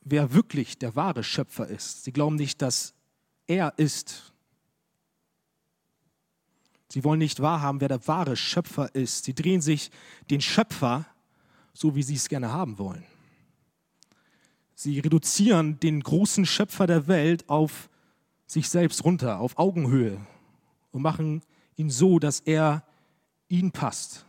wer 0.00 0.32
wirklich 0.32 0.78
der 0.78 0.96
wahre 0.96 1.24
Schöpfer 1.24 1.66
ist. 1.68 2.04
Sie 2.04 2.12
glauben 2.12 2.36
nicht, 2.36 2.62
dass 2.62 2.94
er 3.46 3.74
ist. 3.78 4.32
Sie 6.88 7.04
wollen 7.04 7.18
nicht 7.18 7.40
wahrhaben, 7.40 7.80
wer 7.80 7.88
der 7.88 8.06
wahre 8.06 8.36
Schöpfer 8.36 8.94
ist. 8.94 9.24
Sie 9.24 9.34
drehen 9.34 9.60
sich 9.60 9.90
den 10.30 10.40
Schöpfer 10.40 11.06
so, 11.72 11.94
wie 11.94 12.02
sie 12.02 12.14
es 12.14 12.28
gerne 12.28 12.52
haben 12.52 12.78
wollen. 12.78 13.04
Sie 14.74 14.98
reduzieren 14.98 15.78
den 15.80 16.02
großen 16.02 16.44
Schöpfer 16.44 16.86
der 16.86 17.06
Welt 17.06 17.48
auf 17.48 17.88
sich 18.46 18.68
selbst 18.68 19.04
runter, 19.04 19.38
auf 19.38 19.58
Augenhöhe 19.58 20.20
und 20.90 21.02
machen 21.02 21.42
ihn 21.76 21.90
so, 21.90 22.18
dass 22.18 22.40
er 22.40 22.84
ihnen 23.48 23.72
passt. 23.72 24.26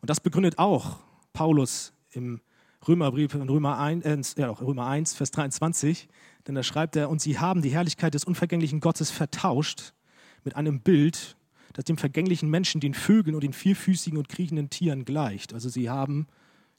Und 0.00 0.10
das 0.10 0.20
begründet 0.20 0.58
auch 0.58 0.98
Paulus 1.32 1.92
im 2.10 2.40
Römerbrief 2.86 3.34
in 3.34 3.48
Römer 3.48 3.78
1, 3.78 4.34
äh, 4.34 4.44
Römer 4.44 4.86
1, 4.86 5.14
Vers 5.14 5.30
23, 5.30 6.08
denn 6.46 6.56
da 6.56 6.64
schreibt 6.64 6.96
er, 6.96 7.08
und 7.08 7.20
sie 7.20 7.38
haben 7.38 7.62
die 7.62 7.70
Herrlichkeit 7.70 8.14
des 8.14 8.24
unvergänglichen 8.24 8.80
Gottes 8.80 9.10
vertauscht 9.10 9.92
mit 10.42 10.56
einem 10.56 10.80
Bild, 10.80 11.36
das 11.72 11.84
dem 11.84 11.96
vergänglichen 11.96 12.50
Menschen, 12.50 12.80
den 12.80 12.94
Vögeln 12.94 13.34
und 13.34 13.42
den 13.42 13.52
vierfüßigen 13.52 14.18
und 14.18 14.28
kriechenden 14.28 14.70
Tieren 14.70 15.04
gleicht. 15.04 15.54
Also 15.54 15.68
sie 15.68 15.88
haben 15.88 16.26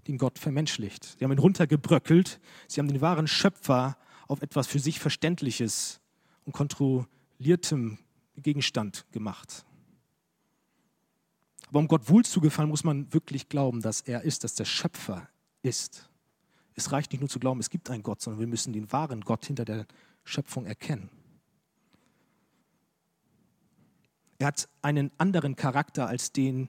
den 0.07 0.17
Gott 0.17 0.39
vermenschlicht. 0.39 1.15
Sie 1.17 1.23
haben 1.23 1.31
ihn 1.31 1.39
runtergebröckelt. 1.39 2.39
Sie 2.67 2.79
haben 2.79 2.87
den 2.87 3.01
wahren 3.01 3.27
Schöpfer 3.27 3.97
auf 4.27 4.41
etwas 4.41 4.67
für 4.67 4.79
sich 4.79 4.99
Verständliches 4.99 6.01
und 6.45 6.53
kontrolliertem 6.53 7.97
Gegenstand 8.37 9.05
gemacht. 9.11 9.65
Aber 11.69 11.79
um 11.79 11.87
Gott 11.87 12.09
wohl 12.09 12.23
zu 12.23 12.41
gefallen, 12.41 12.69
muss 12.69 12.83
man 12.83 13.11
wirklich 13.13 13.49
glauben, 13.49 13.81
dass 13.81 14.01
er 14.01 14.21
ist, 14.21 14.43
dass 14.43 14.55
der 14.55 14.65
Schöpfer 14.65 15.27
ist. 15.63 16.09
Es 16.75 16.91
reicht 16.91 17.11
nicht 17.11 17.21
nur 17.21 17.29
zu 17.29 17.39
glauben, 17.39 17.59
es 17.59 17.69
gibt 17.69 17.89
einen 17.89 18.03
Gott, 18.03 18.21
sondern 18.21 18.39
wir 18.39 18.47
müssen 18.47 18.73
den 18.73 18.91
wahren 18.91 19.21
Gott 19.21 19.45
hinter 19.45 19.65
der 19.65 19.85
Schöpfung 20.23 20.65
erkennen. 20.65 21.09
Er 24.43 24.47
hat 24.47 24.67
einen 24.81 25.09
anderen 25.17 25.55
Charakter 25.55 26.05
als 26.05 26.33
den, 26.33 26.67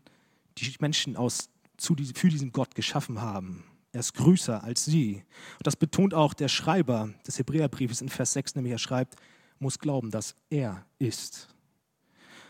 die 0.58 0.72
Menschen 0.78 1.16
aus, 1.16 1.50
zu, 1.76 1.96
für 2.14 2.28
diesen 2.28 2.52
Gott 2.52 2.76
geschaffen 2.76 3.20
haben. 3.20 3.64
Er 3.90 3.98
ist 3.98 4.14
größer 4.14 4.62
als 4.62 4.84
sie. 4.84 5.24
Und 5.58 5.66
das 5.66 5.74
betont 5.74 6.14
auch 6.14 6.34
der 6.34 6.46
Schreiber 6.46 7.12
des 7.26 7.36
Hebräerbriefes 7.40 8.00
in 8.00 8.10
Vers 8.10 8.34
6, 8.34 8.54
nämlich 8.54 8.70
er 8.70 8.78
schreibt, 8.78 9.16
muss 9.58 9.80
glauben, 9.80 10.12
dass 10.12 10.36
er 10.50 10.86
ist. 11.00 11.48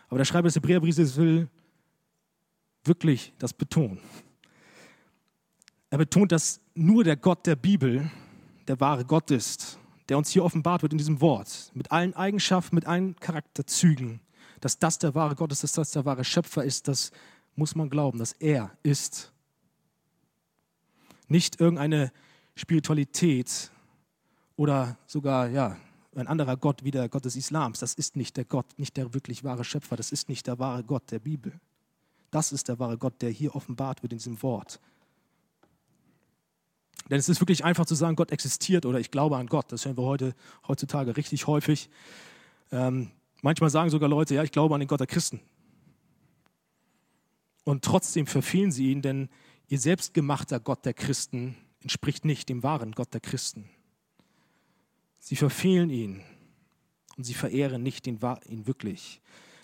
Aber 0.08 0.18
der 0.18 0.26
Schreiber 0.26 0.48
des 0.48 0.56
Hebräerbriefes 0.56 1.16
will 1.16 1.48
wirklich 2.84 3.32
das 3.38 3.54
betonen. 3.54 4.00
Er 5.88 5.96
betont, 5.96 6.32
dass 6.32 6.60
nur 6.74 7.02
der 7.02 7.16
Gott 7.16 7.46
der 7.46 7.56
Bibel 7.56 8.10
der 8.68 8.78
wahre 8.78 9.06
Gott 9.06 9.30
ist, 9.30 9.78
der 10.10 10.18
uns 10.18 10.28
hier 10.28 10.44
offenbart 10.44 10.82
wird 10.82 10.92
in 10.92 10.98
diesem 10.98 11.22
Wort, 11.22 11.70
mit 11.72 11.90
allen 11.92 12.12
Eigenschaften, 12.12 12.74
mit 12.74 12.84
allen 12.84 13.16
Charakterzügen 13.16 14.20
dass 14.64 14.78
das 14.78 14.98
der 14.98 15.14
wahre 15.14 15.34
Gott 15.34 15.52
ist, 15.52 15.62
dass 15.62 15.72
das 15.72 15.90
der 15.90 16.06
wahre 16.06 16.24
Schöpfer 16.24 16.64
ist, 16.64 16.88
das 16.88 17.12
muss 17.54 17.74
man 17.74 17.90
glauben, 17.90 18.18
dass 18.18 18.32
er 18.32 18.70
ist. 18.82 19.30
Nicht 21.28 21.60
irgendeine 21.60 22.10
Spiritualität 22.54 23.70
oder 24.56 24.96
sogar 25.06 25.50
ja, 25.50 25.76
ein 26.16 26.28
anderer 26.28 26.56
Gott 26.56 26.82
wie 26.82 26.90
der 26.90 27.10
Gott 27.10 27.26
des 27.26 27.36
Islams. 27.36 27.78
Das 27.80 27.92
ist 27.92 28.16
nicht 28.16 28.38
der 28.38 28.46
Gott, 28.46 28.64
nicht 28.78 28.96
der 28.96 29.12
wirklich 29.12 29.44
wahre 29.44 29.64
Schöpfer. 29.64 29.96
Das 29.96 30.12
ist 30.12 30.30
nicht 30.30 30.46
der 30.46 30.58
wahre 30.58 30.82
Gott 30.82 31.10
der 31.10 31.18
Bibel. 31.18 31.60
Das 32.30 32.50
ist 32.50 32.68
der 32.68 32.78
wahre 32.78 32.96
Gott, 32.96 33.20
der 33.20 33.28
hier 33.28 33.54
offenbart 33.54 34.02
wird 34.02 34.14
in 34.14 34.18
diesem 34.18 34.42
Wort. 34.42 34.80
Denn 37.10 37.18
es 37.18 37.28
ist 37.28 37.38
wirklich 37.38 37.66
einfach 37.66 37.84
zu 37.84 37.96
sagen, 37.96 38.16
Gott 38.16 38.30
existiert 38.30 38.86
oder 38.86 38.98
ich 38.98 39.10
glaube 39.10 39.36
an 39.36 39.46
Gott. 39.46 39.70
Das 39.72 39.84
hören 39.84 39.98
wir 39.98 40.04
heute, 40.04 40.34
heutzutage 40.66 41.18
richtig 41.18 41.46
häufig. 41.46 41.90
Ähm, 42.72 43.10
Manchmal 43.44 43.68
sagen 43.68 43.90
sogar 43.90 44.08
Leute, 44.08 44.34
ja, 44.34 44.42
ich 44.42 44.52
glaube 44.52 44.74
an 44.74 44.80
den 44.80 44.88
Gott 44.88 45.00
der 45.00 45.06
Christen. 45.06 45.38
Und 47.64 47.84
trotzdem 47.84 48.26
verfehlen 48.26 48.72
sie 48.72 48.90
ihn, 48.90 49.02
denn 49.02 49.28
ihr 49.68 49.78
selbstgemachter 49.78 50.60
Gott 50.60 50.86
der 50.86 50.94
Christen 50.94 51.54
entspricht 51.82 52.24
nicht 52.24 52.48
dem 52.48 52.62
wahren 52.62 52.92
Gott 52.92 53.12
der 53.12 53.20
Christen. 53.20 53.68
Sie 55.18 55.36
verfehlen 55.36 55.90
ihn 55.90 56.22
und 57.18 57.24
sie 57.24 57.34
verehren 57.34 57.82
nicht 57.82 58.06
den, 58.06 58.18
ihn 58.48 58.66
wirklich. 58.66 59.20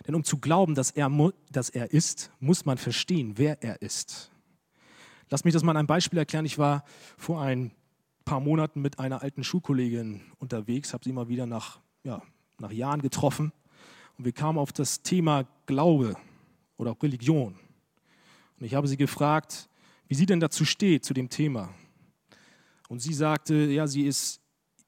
Denn 0.06 0.14
um 0.14 0.24
zu 0.24 0.36
glauben, 0.36 0.74
dass 0.74 0.90
er, 0.90 1.10
dass 1.50 1.70
er 1.70 1.90
ist, 1.90 2.30
muss 2.38 2.66
man 2.66 2.76
verstehen, 2.76 3.38
wer 3.38 3.62
er 3.62 3.80
ist. 3.80 4.30
Lass 5.30 5.44
mich 5.44 5.54
das 5.54 5.62
mal 5.62 5.70
an 5.70 5.78
einem 5.78 5.86
Beispiel 5.86 6.18
erklären. 6.18 6.44
Ich 6.44 6.58
war 6.58 6.84
vor 7.16 7.40
ein 7.40 7.70
paar 8.26 8.40
Monaten 8.40 8.82
mit 8.82 8.98
einer 8.98 9.22
alten 9.22 9.42
Schulkollegin 9.42 10.20
unterwegs, 10.38 10.92
habe 10.92 11.02
sie 11.02 11.12
mal 11.12 11.28
wieder 11.28 11.46
nach, 11.46 11.80
ja, 12.04 12.20
nach 12.58 12.72
Jahren 12.72 13.00
getroffen. 13.00 13.54
Und 14.20 14.26
wir 14.26 14.32
kamen 14.32 14.58
auf 14.58 14.70
das 14.70 15.00
Thema 15.00 15.48
Glaube 15.64 16.14
oder 16.76 16.90
auch 16.90 17.02
Religion. 17.02 17.58
Und 18.58 18.66
ich 18.66 18.74
habe 18.74 18.86
sie 18.86 18.98
gefragt, 18.98 19.66
wie 20.08 20.14
sie 20.14 20.26
denn 20.26 20.40
dazu 20.40 20.66
steht, 20.66 21.06
zu 21.06 21.14
dem 21.14 21.30
Thema. 21.30 21.74
Und 22.90 23.00
sie 23.00 23.14
sagte, 23.14 23.54
ja, 23.54 23.86
sie 23.86 24.02
ist 24.02 24.42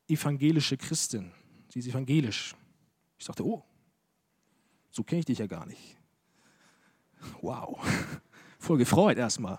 evangelische 0.06 0.76
Christin. 0.76 1.32
Sie 1.70 1.78
ist 1.78 1.86
evangelisch. 1.86 2.54
Ich 3.16 3.24
sagte, 3.24 3.42
oh, 3.42 3.64
so 4.90 5.02
kenne 5.02 5.20
ich 5.20 5.24
dich 5.24 5.38
ja 5.38 5.46
gar 5.46 5.64
nicht. 5.64 5.96
Wow, 7.40 7.82
voll 8.58 8.76
gefreut 8.76 9.16
erstmal. 9.16 9.58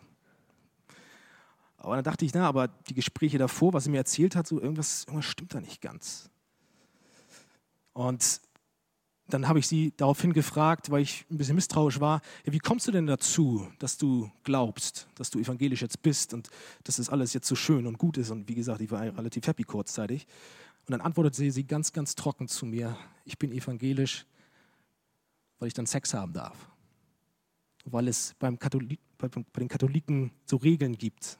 Aber 1.77 1.95
dann 1.95 2.03
dachte 2.03 2.25
ich, 2.25 2.33
na, 2.35 2.47
aber 2.47 2.67
die 2.67 2.93
Gespräche 2.93 3.39
davor, 3.39 3.73
was 3.73 3.85
sie 3.85 3.89
mir 3.89 3.97
erzählt 3.97 4.35
hat, 4.35 4.45
so 4.45 4.61
irgendwas, 4.61 5.05
irgendwas 5.05 5.25
stimmt 5.25 5.55
da 5.55 5.61
nicht 5.61 5.81
ganz. 5.81 6.29
Und 7.93 8.39
dann 9.27 9.47
habe 9.47 9.59
ich 9.59 9.67
sie 9.67 9.93
daraufhin 9.95 10.33
gefragt, 10.33 10.91
weil 10.91 11.01
ich 11.01 11.25
ein 11.31 11.37
bisschen 11.37 11.55
misstrauisch 11.55 11.99
war, 11.99 12.21
ja, 12.45 12.51
wie 12.51 12.59
kommst 12.59 12.87
du 12.87 12.91
denn 12.91 13.07
dazu, 13.07 13.67
dass 13.79 13.97
du 13.97 14.29
glaubst, 14.43 15.07
dass 15.15 15.29
du 15.29 15.39
evangelisch 15.39 15.81
jetzt 15.81 16.01
bist 16.01 16.33
und 16.33 16.49
dass 16.83 16.97
das 16.97 17.09
alles 17.09 17.33
jetzt 17.33 17.47
so 17.47 17.55
schön 17.55 17.87
und 17.87 17.97
gut 17.97 18.17
ist? 18.17 18.31
Und 18.31 18.49
wie 18.49 18.55
gesagt, 18.55 18.81
ich 18.81 18.91
war 18.91 19.01
relativ 19.01 19.47
happy 19.47 19.63
kurzzeitig. 19.63 20.27
Und 20.85 20.91
dann 20.91 21.01
antwortete 21.01 21.37
sie, 21.37 21.51
sie 21.51 21.63
ganz, 21.63 21.93
ganz 21.93 22.15
trocken 22.15 22.49
zu 22.49 22.65
mir, 22.65 22.97
ich 23.23 23.37
bin 23.37 23.53
evangelisch, 23.53 24.25
weil 25.59 25.67
ich 25.67 25.73
dann 25.73 25.85
Sex 25.85 26.13
haben 26.13 26.33
darf. 26.33 26.69
Weil 27.85 28.09
es 28.09 28.35
beim 28.39 28.59
Katholik, 28.59 28.99
bei, 29.17 29.29
bei 29.29 29.59
den 29.59 29.69
Katholiken 29.69 30.31
so 30.45 30.57
Regeln 30.57 30.97
gibt, 30.97 31.39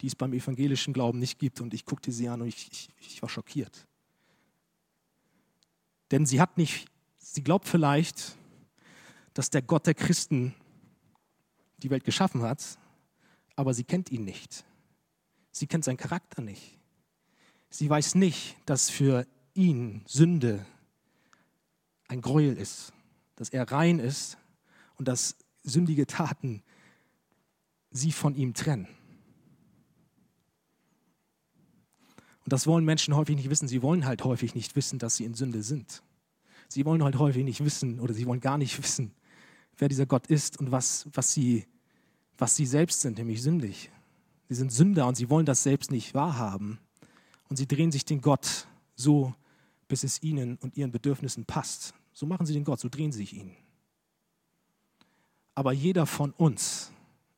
die 0.00 0.08
es 0.08 0.16
beim 0.16 0.32
evangelischen 0.32 0.92
Glauben 0.92 1.20
nicht 1.20 1.38
gibt. 1.38 1.60
Und 1.60 1.72
ich 1.72 1.84
guckte 1.84 2.10
sie 2.10 2.28
an 2.28 2.42
und 2.42 2.48
ich, 2.48 2.68
ich, 2.72 2.88
ich 2.98 3.22
war 3.22 3.28
schockiert. 3.28 3.86
Denn 6.10 6.26
sie 6.26 6.40
hat 6.40 6.58
nicht 6.58 6.88
Sie 7.26 7.42
glaubt 7.42 7.66
vielleicht, 7.66 8.36
dass 9.32 9.48
der 9.48 9.62
Gott 9.62 9.86
der 9.86 9.94
Christen 9.94 10.54
die 11.78 11.88
Welt 11.88 12.04
geschaffen 12.04 12.42
hat, 12.42 12.78
aber 13.56 13.72
sie 13.72 13.84
kennt 13.84 14.12
ihn 14.12 14.24
nicht. 14.24 14.62
Sie 15.50 15.66
kennt 15.66 15.84
seinen 15.84 15.96
Charakter 15.96 16.42
nicht. 16.42 16.78
Sie 17.70 17.88
weiß 17.88 18.14
nicht, 18.16 18.56
dass 18.66 18.90
für 18.90 19.26
ihn 19.54 20.02
Sünde 20.06 20.66
ein 22.08 22.20
Gräuel 22.20 22.58
ist, 22.58 22.92
dass 23.36 23.48
er 23.48 23.72
rein 23.72 24.00
ist 24.00 24.36
und 24.96 25.08
dass 25.08 25.36
sündige 25.62 26.06
Taten 26.06 26.62
sie 27.90 28.12
von 28.12 28.34
ihm 28.34 28.52
trennen. 28.52 28.86
Und 32.44 32.52
das 32.52 32.66
wollen 32.66 32.84
Menschen 32.84 33.16
häufig 33.16 33.36
nicht 33.36 33.48
wissen. 33.48 33.66
Sie 33.66 33.80
wollen 33.80 34.04
halt 34.04 34.24
häufig 34.24 34.54
nicht 34.54 34.76
wissen, 34.76 34.98
dass 34.98 35.16
sie 35.16 35.24
in 35.24 35.32
Sünde 35.32 35.62
sind. 35.62 36.02
Sie 36.74 36.84
wollen 36.84 37.04
halt 37.04 37.20
häufig 37.20 37.44
nicht 37.44 37.64
wissen 37.64 38.00
oder 38.00 38.12
sie 38.12 38.26
wollen 38.26 38.40
gar 38.40 38.58
nicht 38.58 38.76
wissen, 38.82 39.12
wer 39.78 39.88
dieser 39.88 40.06
Gott 40.06 40.26
ist 40.26 40.58
und 40.58 40.72
was, 40.72 41.06
was, 41.12 41.32
sie, 41.32 41.66
was 42.36 42.56
sie 42.56 42.66
selbst 42.66 43.00
sind, 43.00 43.18
nämlich 43.18 43.42
sündig. 43.42 43.92
Sie 44.48 44.56
sind 44.56 44.72
Sünder 44.72 45.06
und 45.06 45.14
sie 45.14 45.30
wollen 45.30 45.46
das 45.46 45.62
selbst 45.62 45.92
nicht 45.92 46.14
wahrhaben. 46.14 46.80
Und 47.48 47.58
sie 47.58 47.68
drehen 47.68 47.92
sich 47.92 48.04
den 48.04 48.20
Gott 48.20 48.66
so, 48.96 49.32
bis 49.86 50.02
es 50.02 50.20
ihnen 50.24 50.56
und 50.56 50.76
ihren 50.76 50.90
Bedürfnissen 50.90 51.44
passt. 51.44 51.94
So 52.12 52.26
machen 52.26 52.44
sie 52.44 52.54
den 52.54 52.64
Gott, 52.64 52.80
so 52.80 52.88
drehen 52.88 53.12
sie 53.12 53.18
sich 53.18 53.34
ihn. 53.34 53.52
Aber 55.54 55.72
jeder 55.72 56.06
von 56.06 56.32
uns 56.32 56.90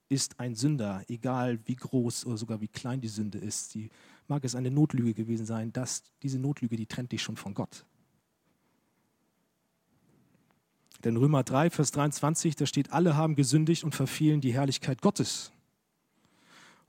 ist 0.08 0.40
ein 0.40 0.54
Sünder, 0.54 1.04
egal 1.08 1.58
wie 1.66 1.76
groß 1.76 2.24
oder 2.24 2.38
sogar 2.38 2.62
wie 2.62 2.68
klein 2.68 3.02
die 3.02 3.08
Sünde 3.08 3.36
ist. 3.36 3.74
Die 3.74 3.90
mag 4.28 4.46
es 4.46 4.54
eine 4.54 4.70
Notlüge 4.70 5.12
gewesen 5.12 5.44
sein, 5.44 5.74
dass 5.74 6.04
diese 6.22 6.38
Notlüge, 6.38 6.76
die 6.76 6.86
trennt 6.86 7.12
dich 7.12 7.22
schon 7.22 7.36
von 7.36 7.52
Gott. 7.52 7.84
Denn 11.06 11.16
Römer 11.16 11.44
3, 11.44 11.70
Vers 11.70 11.92
23, 11.92 12.56
da 12.56 12.66
steht, 12.66 12.92
alle 12.92 13.14
haben 13.16 13.36
gesündigt 13.36 13.84
und 13.84 13.94
verfehlen 13.94 14.40
die 14.40 14.52
Herrlichkeit 14.52 15.00
Gottes. 15.00 15.52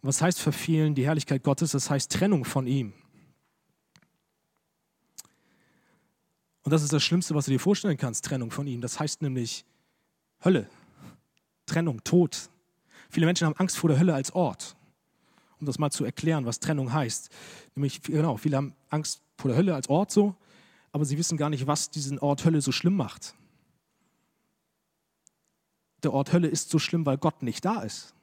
Und 0.02 0.08
was 0.08 0.24
heißt 0.24 0.42
verfehlen 0.42 0.96
die 0.96 1.06
Herrlichkeit 1.06 1.44
Gottes? 1.44 1.74
Das 1.74 1.92
heißt 1.92 2.14
Trennung 2.14 2.44
von 2.44 2.66
ihm. 2.66 2.94
Und 6.64 6.72
das 6.72 6.82
ist 6.82 6.92
das 6.94 7.04
Schlimmste, 7.04 7.36
was 7.36 7.46
du 7.46 7.52
dir 7.52 7.60
vorstellen 7.60 7.96
kannst, 7.96 8.26
Trennung 8.26 8.50
von 8.50 8.66
ihm. 8.66 8.82
Das 8.82 9.00
heißt 9.00 9.22
nämlich 9.22 9.66
Hölle, 10.44 10.68
Trennung, 11.68 12.04
Tod. 12.04 12.50
Viele 13.12 13.28
Menschen 13.28 13.46
haben 13.46 13.56
Angst 13.58 13.78
vor 13.78 13.92
der 13.92 14.00
Hölle 14.00 14.16
als 14.16 14.34
Ort. 14.34 14.76
Um 15.60 15.68
das 15.68 15.78
mal 15.78 15.92
zu 15.92 16.06
erklären, 16.06 16.48
was 16.48 16.60
Trennung 16.60 16.92
heißt. 16.92 17.30
Nämlich, 17.76 18.02
genau, 18.02 18.38
viele 18.38 18.58
haben 18.58 18.74
Angst 18.90 19.22
vor 19.36 19.50
der 19.50 19.58
Hölle 19.60 19.76
als 19.76 19.90
Ort 19.90 20.10
so, 20.10 20.34
aber 20.92 21.06
sie 21.06 21.20
wissen 21.20 21.38
gar 21.38 21.52
nicht, 21.52 21.68
was 21.68 21.92
diesen 21.92 22.18
Ort 22.18 22.46
Hölle 22.46 22.62
so 22.62 22.72
schlimm 22.72 22.96
macht. 22.96 23.36
Der 26.04 26.14
Ort 26.14 26.34
Hölle 26.34 26.48
ist 26.48 26.70
so 26.70 26.80
schlimm, 26.80 27.06
weil 27.06 27.18
Gott 27.18 27.44
nicht 27.44 27.66
da 27.66 27.82
ist. 27.82 28.14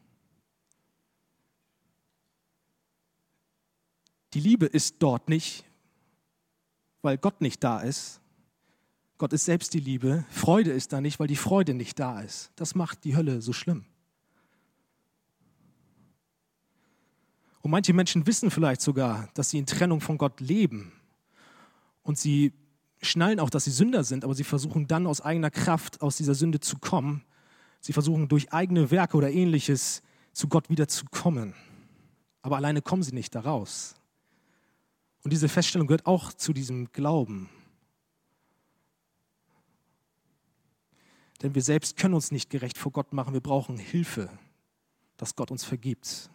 Die 4.32 4.40
Liebe 4.40 4.66
ist 4.66 4.96
dort 4.98 5.28
nicht, 5.28 5.64
weil 7.02 7.18
Gott 7.18 7.40
nicht 7.40 7.62
da 7.62 7.80
ist. 7.80 8.20
Gott 9.16 9.32
ist 9.32 9.44
selbst 9.44 9.74
die 9.74 9.80
Liebe. 9.80 10.24
Freude 10.30 10.72
ist 10.72 10.92
da 10.92 11.00
nicht, 11.00 11.20
weil 11.20 11.28
die 11.28 11.36
Freude 11.36 11.74
nicht 11.74 11.98
da 12.00 12.20
ist. 12.20 12.50
Das 12.56 12.74
macht 12.74 13.04
die 13.04 13.16
Hölle 13.16 13.42
so 13.42 13.52
schlimm. 13.52 13.84
Und 17.62 17.70
manche 17.70 17.94
Menschen 17.94 18.26
wissen 18.26 18.50
vielleicht 18.50 18.80
sogar, 18.82 19.30
dass 19.34 19.50
sie 19.50 19.58
in 19.58 19.66
Trennung 19.66 20.00
von 20.00 20.18
Gott 20.18 20.40
leben. 20.40 20.92
Und 22.02 22.18
sie 22.18 22.52
schnallen 23.00 23.40
auch, 23.40 23.50
dass 23.50 23.64
sie 23.64 23.70
Sünder 23.70 24.04
sind, 24.04 24.24
aber 24.24 24.34
sie 24.34 24.44
versuchen 24.44 24.86
dann 24.86 25.06
aus 25.06 25.20
eigener 25.20 25.50
Kraft 25.50 26.02
aus 26.02 26.16
dieser 26.16 26.34
Sünde 26.34 26.60
zu 26.60 26.78
kommen. 26.78 27.24
Sie 27.84 27.92
versuchen 27.92 28.28
durch 28.28 28.50
eigene 28.50 28.90
Werke 28.90 29.14
oder 29.14 29.30
ähnliches 29.30 30.02
zu 30.32 30.48
Gott 30.48 30.70
wieder 30.70 30.88
zu 30.88 31.04
kommen. 31.04 31.52
Aber 32.40 32.56
alleine 32.56 32.80
kommen 32.80 33.02
sie 33.02 33.12
nicht 33.12 33.34
daraus. 33.34 33.94
Und 35.22 35.34
diese 35.34 35.50
Feststellung 35.50 35.86
gehört 35.86 36.06
auch 36.06 36.32
zu 36.32 36.54
diesem 36.54 36.90
Glauben. 36.92 37.50
Denn 41.42 41.54
wir 41.54 41.60
selbst 41.60 41.98
können 41.98 42.14
uns 42.14 42.30
nicht 42.30 42.48
gerecht 42.48 42.78
vor 42.78 42.90
Gott 42.90 43.12
machen. 43.12 43.34
Wir 43.34 43.42
brauchen 43.42 43.76
Hilfe, 43.76 44.30
dass 45.18 45.36
Gott 45.36 45.50
uns 45.50 45.62
vergibt. 45.62 46.30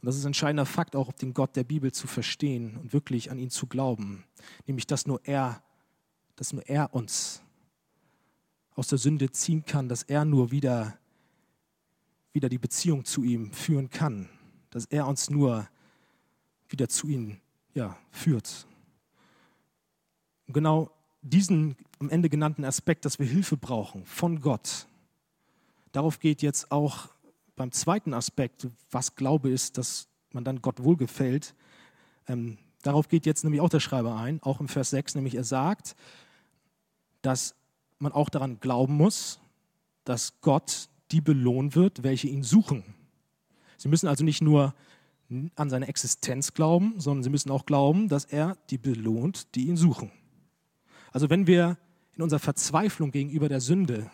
Und 0.00 0.06
das 0.06 0.16
ist 0.16 0.24
ein 0.24 0.30
entscheidender 0.30 0.66
Fakt, 0.66 0.96
auch 0.96 1.12
den 1.12 1.32
Gott 1.32 1.54
der 1.54 1.62
Bibel 1.62 1.92
zu 1.92 2.08
verstehen 2.08 2.76
und 2.76 2.92
wirklich 2.92 3.30
an 3.30 3.38
ihn 3.38 3.50
zu 3.50 3.68
glauben. 3.68 4.24
Nämlich, 4.66 4.88
dass 4.88 5.06
nur 5.06 5.20
er, 5.22 5.62
dass 6.34 6.52
nur 6.52 6.68
er 6.68 6.92
uns 6.92 7.40
aus 8.78 8.86
der 8.86 8.98
Sünde 8.98 9.32
ziehen 9.32 9.64
kann, 9.64 9.88
dass 9.88 10.04
er 10.04 10.24
nur 10.24 10.52
wieder, 10.52 10.96
wieder 12.32 12.48
die 12.48 12.58
Beziehung 12.58 13.04
zu 13.04 13.24
ihm 13.24 13.52
führen 13.52 13.90
kann. 13.90 14.28
Dass 14.70 14.84
er 14.84 15.08
uns 15.08 15.30
nur 15.30 15.68
wieder 16.68 16.88
zu 16.88 17.08
ihm 17.08 17.38
ja, 17.74 17.98
führt. 18.12 18.68
Und 20.46 20.54
genau 20.54 20.92
diesen 21.22 21.76
am 21.98 22.08
Ende 22.08 22.28
genannten 22.28 22.64
Aspekt, 22.64 23.04
dass 23.04 23.18
wir 23.18 23.26
Hilfe 23.26 23.56
brauchen 23.56 24.06
von 24.06 24.40
Gott, 24.40 24.86
darauf 25.90 26.20
geht 26.20 26.40
jetzt 26.40 26.70
auch 26.70 27.08
beim 27.56 27.72
zweiten 27.72 28.14
Aspekt, 28.14 28.68
was 28.92 29.16
Glaube 29.16 29.50
ist, 29.50 29.76
dass 29.76 30.06
man 30.30 30.44
dann 30.44 30.62
Gott 30.62 30.84
wohlgefällt. 30.84 31.56
Ähm, 32.28 32.58
darauf 32.82 33.08
geht 33.08 33.26
jetzt 33.26 33.42
nämlich 33.42 33.60
auch 33.60 33.70
der 33.70 33.80
Schreiber 33.80 34.14
ein, 34.16 34.40
auch 34.44 34.60
im 34.60 34.68
Vers 34.68 34.90
6, 34.90 35.16
nämlich 35.16 35.34
er 35.34 35.42
sagt, 35.42 35.96
dass 37.22 37.57
man 37.98 38.12
auch 38.12 38.28
daran 38.28 38.60
glauben 38.60 38.94
muss, 38.94 39.40
dass 40.04 40.40
Gott 40.40 40.88
die 41.10 41.20
belohnen 41.20 41.74
wird, 41.74 42.02
welche 42.02 42.28
ihn 42.28 42.42
suchen. 42.42 42.84
Sie 43.76 43.88
müssen 43.88 44.08
also 44.08 44.24
nicht 44.24 44.42
nur 44.42 44.74
an 45.56 45.70
seine 45.70 45.88
Existenz 45.88 46.54
glauben, 46.54 46.94
sondern 46.98 47.22
sie 47.22 47.30
müssen 47.30 47.50
auch 47.50 47.66
glauben, 47.66 48.08
dass 48.08 48.24
er 48.24 48.56
die 48.70 48.78
belohnt, 48.78 49.54
die 49.54 49.68
ihn 49.68 49.76
suchen. 49.76 50.10
Also 51.12 51.30
wenn 51.30 51.46
wir 51.46 51.76
in 52.16 52.22
unserer 52.22 52.40
Verzweiflung 52.40 53.10
gegenüber 53.10 53.48
der 53.48 53.60
Sünde 53.60 54.10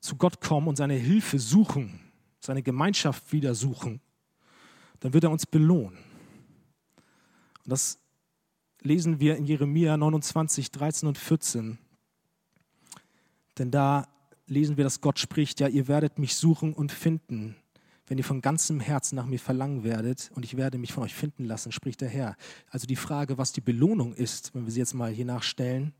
zu 0.00 0.16
Gott 0.16 0.40
kommen 0.40 0.68
und 0.68 0.76
seine 0.76 0.94
Hilfe 0.94 1.38
suchen, 1.38 2.00
seine 2.40 2.62
Gemeinschaft 2.62 3.32
wieder 3.32 3.54
suchen, 3.54 4.00
dann 5.00 5.12
wird 5.12 5.24
er 5.24 5.30
uns 5.30 5.46
belohnen. 5.46 5.98
Und 7.64 7.70
das 7.70 7.98
lesen 8.80 9.20
wir 9.20 9.36
in 9.36 9.44
Jeremia 9.44 9.96
29, 9.96 10.70
13 10.70 11.08
und 11.08 11.18
14. 11.18 11.78
Denn 13.58 13.70
da 13.70 14.08
lesen 14.46 14.76
wir, 14.76 14.84
dass 14.84 15.00
Gott 15.00 15.18
spricht, 15.18 15.60
ja, 15.60 15.68
ihr 15.68 15.88
werdet 15.88 16.18
mich 16.18 16.36
suchen 16.36 16.72
und 16.72 16.92
finden, 16.92 17.56
wenn 18.06 18.18
ihr 18.18 18.24
von 18.24 18.40
ganzem 18.40 18.80
Herzen 18.80 19.16
nach 19.16 19.26
mir 19.26 19.40
verlangen 19.40 19.82
werdet 19.82 20.30
und 20.34 20.44
ich 20.44 20.56
werde 20.56 20.78
mich 20.78 20.92
von 20.92 21.02
euch 21.02 21.14
finden 21.14 21.44
lassen, 21.44 21.72
spricht 21.72 22.00
der 22.00 22.08
Herr. 22.08 22.36
Also 22.70 22.86
die 22.86 22.96
Frage, 22.96 23.38
was 23.38 23.52
die 23.52 23.60
Belohnung 23.60 24.14
ist, 24.14 24.54
wenn 24.54 24.64
wir 24.64 24.72
sie 24.72 24.78
jetzt 24.78 24.94
mal 24.94 25.10
hier 25.10 25.24
nachstellen, 25.24 25.92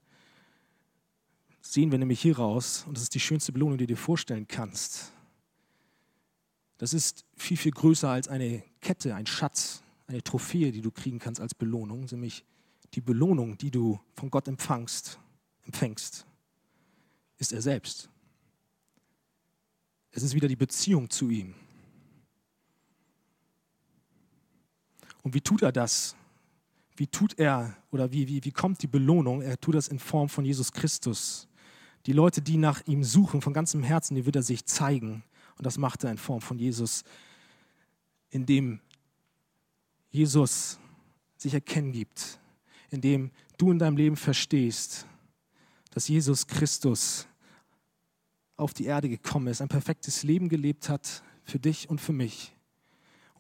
sehen 1.61 1.91
wir 1.91 1.99
nämlich 1.99 2.21
hier 2.21 2.39
raus 2.39 2.85
und 2.87 2.97
das 2.97 3.03
ist 3.03 3.15
die 3.15 3.21
schönste 3.21 3.53
Belohnung, 3.53 3.79
die 3.79 3.87
du 3.87 3.95
dir 3.95 4.01
vorstellen 4.01 4.47
kannst. 4.47 5.13
Das 6.79 6.93
ist 6.93 7.25
viel, 7.35 7.57
viel 7.57 7.73
größer 7.73 8.09
als 8.09 8.29
eine 8.29 8.63
Kette, 8.81 9.15
ein 9.15 9.27
Schatz, 9.27 9.83
eine 10.07 10.23
Trophäe, 10.23 10.71
die 10.71 10.83
du 10.83 10.93
kriegen 10.93 11.19
kannst 11.19 11.41
als 11.41 11.55
Belohnung, 11.55 12.07
nämlich 12.13 12.45
die 12.95 13.01
Belohnung, 13.01 13.59
die 13.59 13.73
du 13.73 13.99
von 14.15 14.31
Gott 14.31 14.47
empfangst, 14.47 15.19
empfängst, 15.65 16.27
ist 17.39 17.53
er 17.53 17.63
selbst. 17.63 18.09
Es 20.11 20.23
ist 20.23 20.35
wieder 20.35 20.49
die 20.49 20.57
Beziehung 20.57 21.11
zu 21.11 21.29
ihm. 21.29 21.55
Und 25.23 25.35
wie 25.35 25.41
tut 25.41 25.63
er 25.63 25.73
das? 25.73 26.17
Wie 26.97 27.07
tut 27.07 27.39
er 27.39 27.77
oder 27.91 28.13
wie, 28.13 28.27
wie, 28.29 28.45
wie 28.45 28.53
kommt 28.53 28.83
die 28.83 28.87
Belohnung? 28.87 29.43
Er 29.43 29.61
tut 29.61 29.75
das 29.75 29.89
in 29.89 29.99
Form 29.99 30.29
von 30.29 30.45
Jesus 30.45 30.73
Christus. 30.73 31.49
Die 32.07 32.13
Leute, 32.13 32.41
die 32.41 32.57
nach 32.57 32.87
ihm 32.87 33.05
suchen 33.05 33.43
von 33.43 33.53
ganzem 33.53 33.83
Herzen, 33.83 34.15
die 34.15 34.25
wird 34.25 34.37
er 34.37 34.43
sich 34.43 34.65
zeigen. 34.65 35.25
Und 35.59 35.67
das 35.67 35.79
macht 35.79 36.05
er 36.05 36.11
in 36.11 36.19
Form 36.19 36.41
von 36.41 36.59
Jesus, 36.59 37.03
indem 38.31 38.81
Jesus 40.11 40.79
sich 41.37 41.53
erkennen 41.53 41.93
gibt, 41.93 42.39
indem 42.91 43.31
du 43.59 43.71
in 43.73 43.79
deinem 43.79 43.97
Leben 43.97 44.17
verstehst, 44.17 45.07
dass 45.97 46.09
Jesus 46.09 46.47
Christus 46.47 47.27
auf 48.59 48.75
die 48.75 48.85
Erde 48.85 49.09
gekommen 49.09 49.47
ist, 49.47 49.63
ein 49.63 49.69
perfektes 49.69 50.25
Leben 50.25 50.51
gelebt 50.51 50.91
hat 50.91 51.23
für 51.43 51.59
dich 51.59 51.89
und 51.89 52.03
für 52.03 52.13
mich 52.13 52.55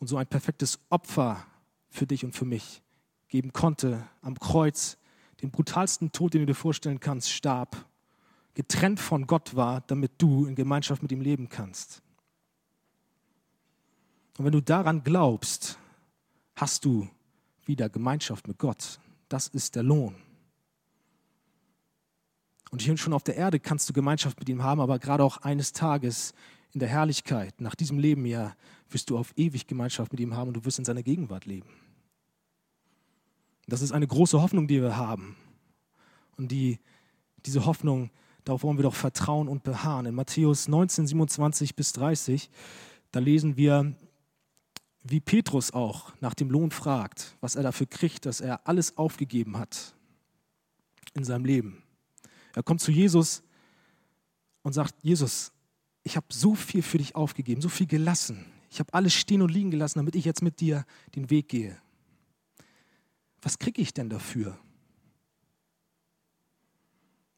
und 0.00 0.06
so 0.06 0.16
ein 0.16 0.26
perfektes 0.26 0.78
Opfer 0.88 1.46
für 1.90 2.06
dich 2.06 2.24
und 2.24 2.34
für 2.34 2.46
mich 2.46 2.80
geben 3.28 3.52
konnte, 3.52 4.08
am 4.22 4.38
Kreuz 4.38 4.96
den 5.42 5.50
brutalsten 5.50 6.12
Tod, 6.12 6.32
den 6.32 6.40
du 6.40 6.46
dir 6.46 6.54
vorstellen 6.54 6.98
kannst, 6.98 7.30
starb, 7.30 7.84
getrennt 8.54 9.00
von 9.00 9.26
Gott 9.26 9.54
war, 9.54 9.82
damit 9.82 10.12
du 10.16 10.46
in 10.46 10.54
Gemeinschaft 10.54 11.02
mit 11.02 11.12
ihm 11.12 11.20
leben 11.20 11.50
kannst. 11.50 12.00
Und 14.38 14.46
wenn 14.46 14.52
du 14.52 14.62
daran 14.62 15.04
glaubst, 15.04 15.78
hast 16.54 16.86
du 16.86 17.06
wieder 17.66 17.90
Gemeinschaft 17.90 18.48
mit 18.48 18.56
Gott. 18.56 18.98
Das 19.28 19.46
ist 19.46 19.74
der 19.74 19.82
Lohn. 19.82 20.25
Und 22.70 22.82
hier 22.82 22.96
schon 22.96 23.12
auf 23.12 23.22
der 23.22 23.36
Erde 23.36 23.60
kannst 23.60 23.88
du 23.88 23.92
Gemeinschaft 23.92 24.38
mit 24.38 24.48
ihm 24.48 24.62
haben, 24.62 24.80
aber 24.80 24.98
gerade 24.98 25.22
auch 25.22 25.38
eines 25.38 25.72
Tages 25.72 26.34
in 26.72 26.80
der 26.80 26.88
Herrlichkeit, 26.88 27.60
nach 27.60 27.74
diesem 27.74 27.98
Leben 27.98 28.26
ja, 28.26 28.54
wirst 28.90 29.10
du 29.10 29.18
auf 29.18 29.32
ewig 29.36 29.66
Gemeinschaft 29.66 30.12
mit 30.12 30.20
ihm 30.20 30.34
haben 30.34 30.48
und 30.48 30.54
du 30.54 30.64
wirst 30.64 30.78
in 30.78 30.84
seiner 30.84 31.02
Gegenwart 31.02 31.46
leben. 31.46 31.68
Das 33.66 33.82
ist 33.82 33.92
eine 33.92 34.06
große 34.06 34.40
Hoffnung, 34.40 34.68
die 34.68 34.80
wir 34.80 34.96
haben. 34.96 35.36
Und 36.36 36.52
die, 36.52 36.78
diese 37.44 37.66
Hoffnung, 37.66 38.10
darauf 38.44 38.62
wollen 38.62 38.78
wir 38.78 38.82
doch 38.82 38.94
vertrauen 38.94 39.48
und 39.48 39.62
beharren. 39.62 40.06
In 40.06 40.14
Matthäus 40.14 40.68
19, 40.68 41.06
27 41.06 41.74
bis 41.74 41.92
30, 41.94 42.50
da 43.10 43.20
lesen 43.20 43.56
wir, 43.56 43.94
wie 45.02 45.20
Petrus 45.20 45.72
auch 45.72 46.12
nach 46.20 46.34
dem 46.34 46.50
Lohn 46.50 46.70
fragt, 46.70 47.36
was 47.40 47.56
er 47.56 47.62
dafür 47.62 47.86
kriegt, 47.86 48.26
dass 48.26 48.40
er 48.40 48.66
alles 48.68 48.98
aufgegeben 48.98 49.58
hat 49.58 49.94
in 51.14 51.24
seinem 51.24 51.44
Leben. 51.44 51.85
Er 52.56 52.62
kommt 52.62 52.80
zu 52.80 52.90
Jesus 52.90 53.42
und 54.62 54.72
sagt, 54.72 54.94
Jesus, 55.02 55.52
ich 56.02 56.16
habe 56.16 56.26
so 56.30 56.54
viel 56.54 56.82
für 56.82 56.96
dich 56.96 57.14
aufgegeben, 57.14 57.60
so 57.60 57.68
viel 57.68 57.86
gelassen. 57.86 58.46
Ich 58.70 58.80
habe 58.80 58.92
alles 58.94 59.12
stehen 59.12 59.42
und 59.42 59.50
liegen 59.50 59.70
gelassen, 59.70 59.98
damit 59.98 60.16
ich 60.16 60.24
jetzt 60.24 60.42
mit 60.42 60.58
dir 60.58 60.86
den 61.14 61.28
Weg 61.28 61.48
gehe. 61.48 61.78
Was 63.42 63.58
kriege 63.58 63.82
ich 63.82 63.92
denn 63.92 64.08
dafür? 64.08 64.58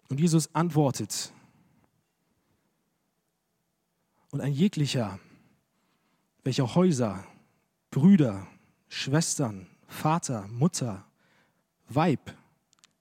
Und 0.09 0.21
Jesus 0.21 0.55
antwortet, 0.55 1.33
und 4.31 4.41
ein 4.41 4.53
jeglicher, 4.53 5.19
welcher 6.45 6.75
Häuser, 6.75 7.27
Brüder, 7.91 8.47
Schwestern, 8.89 9.67
Vater, 9.89 10.47
Mutter, 10.49 11.05
Weib, 11.89 12.37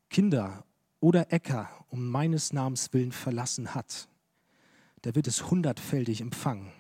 Kinder 0.10 0.64
oder 1.00 1.32
Äcker 1.32 1.70
um 1.90 2.10
meines 2.10 2.54
Namens 2.54 2.92
willen 2.94 3.12
verlassen 3.12 3.76
hat, 3.76 4.08
der 5.04 5.16
wird 5.16 5.28
es 5.28 5.50
hundertfältig 5.50 6.22
empfangen 6.22 6.72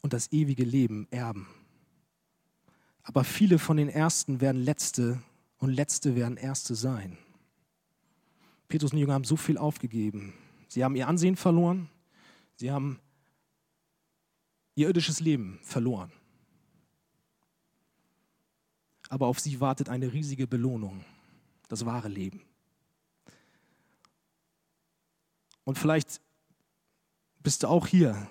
und 0.00 0.12
das 0.12 0.32
ewige 0.32 0.64
Leben 0.64 1.06
erben. 1.10 1.48
Aber 3.02 3.24
viele 3.24 3.58
von 3.58 3.76
den 3.76 3.88
Ersten 3.88 4.40
werden 4.40 4.62
Letzte 4.62 5.22
und 5.58 5.70
Letzte 5.70 6.14
werden 6.14 6.36
Erste 6.36 6.74
sein. 6.74 7.18
Petrus 8.68 8.92
und 8.92 8.96
die 8.96 9.00
Jünger 9.00 9.14
haben 9.14 9.24
so 9.24 9.36
viel 9.36 9.58
aufgegeben. 9.58 10.34
Sie 10.68 10.84
haben 10.84 10.94
ihr 10.94 11.08
Ansehen 11.08 11.36
verloren. 11.36 11.88
Sie 12.56 12.70
haben 12.70 13.00
ihr 14.74 14.88
irdisches 14.88 15.20
Leben 15.20 15.58
verloren. 15.62 16.12
Aber 19.08 19.26
auf 19.26 19.40
sie 19.40 19.60
wartet 19.60 19.88
eine 19.88 20.12
riesige 20.12 20.46
Belohnung, 20.46 21.04
das 21.68 21.86
wahre 21.86 22.08
Leben. 22.08 22.42
Und 25.68 25.76
vielleicht 25.76 26.22
bist 27.42 27.62
du 27.62 27.66
auch 27.68 27.86
hier. 27.86 28.26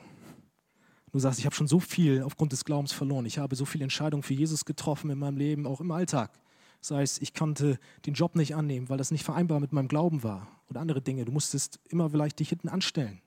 Du 1.12 1.20
sagst, 1.20 1.38
ich 1.38 1.46
habe 1.46 1.54
schon 1.54 1.68
so 1.68 1.80
viel 1.80 2.24
aufgrund 2.24 2.52
des 2.52 2.66
Glaubens 2.66 2.94
verloren. 2.94 3.28
Ich 3.28 3.38
habe 3.38 3.56
so 3.56 3.64
viele 3.64 3.84
Entscheidungen 3.84 4.24
für 4.24 4.34
Jesus 4.34 4.66
getroffen 4.66 5.12
in 5.12 5.20
meinem 5.20 5.38
Leben, 5.38 5.68
auch 5.68 5.80
im 5.80 5.92
Alltag. 5.92 6.32
Sei 6.82 7.04
es, 7.04 7.22
ich 7.22 7.36
konnte 7.36 7.78
den 8.08 8.16
Job 8.16 8.36
nicht 8.36 8.56
annehmen, 8.56 8.90
weil 8.90 8.98
das 8.98 9.12
nicht 9.12 9.24
vereinbar 9.24 9.60
mit 9.60 9.72
meinem 9.72 9.88
Glauben 9.88 10.24
war. 10.24 10.48
Oder 10.68 10.80
andere 10.80 11.00
Dinge. 11.00 11.26
Du 11.26 11.32
musstest 11.32 11.80
immer 11.90 12.10
vielleicht 12.10 12.40
dich 12.40 12.50
hinten 12.50 12.70
anstellen. 12.70 13.22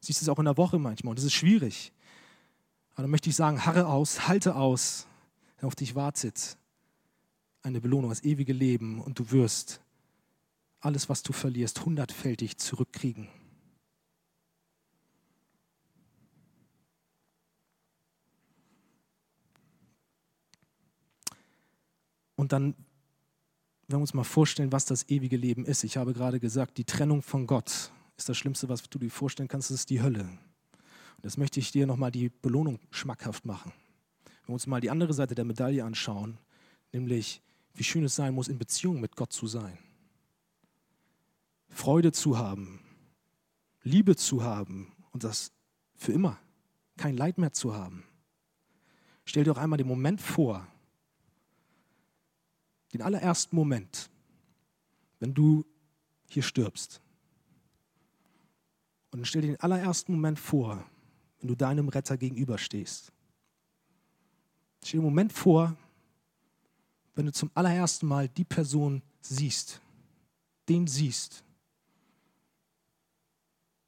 Siehst 0.00 0.22
es 0.22 0.30
auch 0.30 0.38
in 0.38 0.46
der 0.46 0.56
Woche 0.56 0.78
manchmal. 0.78 1.10
Und 1.10 1.18
das 1.18 1.26
ist 1.26 1.34
schwierig. 1.34 1.92
Aber 2.94 3.02
dann 3.02 3.10
möchte 3.10 3.28
ich 3.28 3.36
sagen, 3.36 3.66
harre 3.66 3.86
aus, 3.86 4.28
halte 4.28 4.56
aus. 4.56 5.06
Auf 5.60 5.74
dich 5.74 5.94
wartet 5.94 6.56
eine 7.60 7.82
Belohnung, 7.82 8.08
das 8.08 8.24
ewige 8.24 8.54
Leben. 8.54 9.02
Und 9.02 9.18
du 9.18 9.30
wirst 9.30 9.82
alles, 10.80 11.10
was 11.10 11.22
du 11.22 11.34
verlierst, 11.34 11.84
hundertfältig 11.84 12.56
zurückkriegen. 12.56 13.28
Und 22.42 22.50
dann, 22.50 22.74
wenn 23.86 23.98
wir 23.98 24.00
uns 24.00 24.14
mal 24.14 24.24
vorstellen, 24.24 24.72
was 24.72 24.84
das 24.84 25.08
ewige 25.08 25.36
Leben 25.36 25.64
ist. 25.64 25.84
Ich 25.84 25.96
habe 25.96 26.12
gerade 26.12 26.40
gesagt, 26.40 26.76
die 26.76 26.82
Trennung 26.82 27.22
von 27.22 27.46
Gott 27.46 27.92
ist 28.16 28.28
das 28.28 28.36
Schlimmste, 28.36 28.68
was 28.68 28.82
du 28.82 28.98
dir 28.98 29.12
vorstellen 29.12 29.48
kannst, 29.48 29.70
das 29.70 29.76
ist 29.76 29.90
die 29.90 30.02
Hölle. 30.02 30.22
Und 30.22 31.24
das 31.24 31.36
möchte 31.36 31.60
ich 31.60 31.70
dir 31.70 31.86
nochmal 31.86 32.10
die 32.10 32.30
Belohnung 32.30 32.80
schmackhaft 32.90 33.46
machen. 33.46 33.72
Wenn 34.24 34.48
wir 34.48 34.54
uns 34.54 34.66
mal 34.66 34.80
die 34.80 34.90
andere 34.90 35.14
Seite 35.14 35.36
der 35.36 35.44
Medaille 35.44 35.84
anschauen, 35.84 36.36
nämlich 36.90 37.42
wie 37.74 37.84
schön 37.84 38.02
es 38.02 38.16
sein 38.16 38.34
muss, 38.34 38.48
in 38.48 38.58
Beziehung 38.58 39.00
mit 39.00 39.14
Gott 39.14 39.32
zu 39.32 39.46
sein. 39.46 39.78
Freude 41.68 42.10
zu 42.10 42.38
haben, 42.38 42.80
Liebe 43.84 44.16
zu 44.16 44.42
haben 44.42 44.90
und 45.12 45.22
das 45.22 45.52
für 45.94 46.10
immer, 46.10 46.40
kein 46.96 47.16
Leid 47.16 47.38
mehr 47.38 47.52
zu 47.52 47.76
haben. 47.76 48.02
Stell 49.26 49.44
dir 49.44 49.54
doch 49.54 49.60
einmal 49.62 49.76
den 49.76 49.86
Moment 49.86 50.20
vor, 50.20 50.66
den 52.92 53.02
allerersten 53.02 53.56
Moment, 53.56 54.10
wenn 55.18 55.34
du 55.34 55.64
hier 56.28 56.42
stirbst. 56.42 57.00
Und 59.10 59.26
stell 59.26 59.42
dir 59.42 59.48
den 59.48 59.60
allerersten 59.60 60.12
Moment 60.12 60.38
vor, 60.38 60.84
wenn 61.38 61.48
du 61.48 61.54
deinem 61.54 61.88
Retter 61.88 62.16
gegenüberstehst. 62.16 63.12
Stell 64.82 64.98
dir 64.98 65.02
den 65.02 65.10
Moment 65.10 65.32
vor, 65.32 65.76
wenn 67.14 67.26
du 67.26 67.32
zum 67.32 67.50
allerersten 67.54 68.06
Mal 68.06 68.28
die 68.28 68.44
Person 68.44 69.02
siehst, 69.20 69.80
den 70.68 70.86
siehst, 70.86 71.44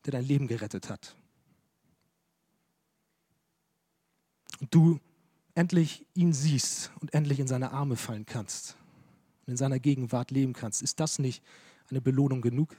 der 0.04 0.12
dein 0.12 0.24
Leben 0.24 0.46
gerettet 0.46 0.90
hat. 0.90 1.16
Und 4.60 4.74
du 4.74 5.00
endlich 5.54 6.06
ihn 6.14 6.32
siehst 6.32 6.90
und 7.00 7.14
endlich 7.14 7.40
in 7.40 7.46
seine 7.46 7.70
Arme 7.72 7.96
fallen 7.96 8.26
kannst 8.26 8.76
und 9.46 9.52
in 9.52 9.56
seiner 9.56 9.78
Gegenwart 9.78 10.30
leben 10.30 10.52
kannst, 10.52 10.82
ist 10.82 11.00
das 11.00 11.18
nicht 11.18 11.42
eine 11.90 12.00
Belohnung 12.00 12.40
genug? 12.40 12.76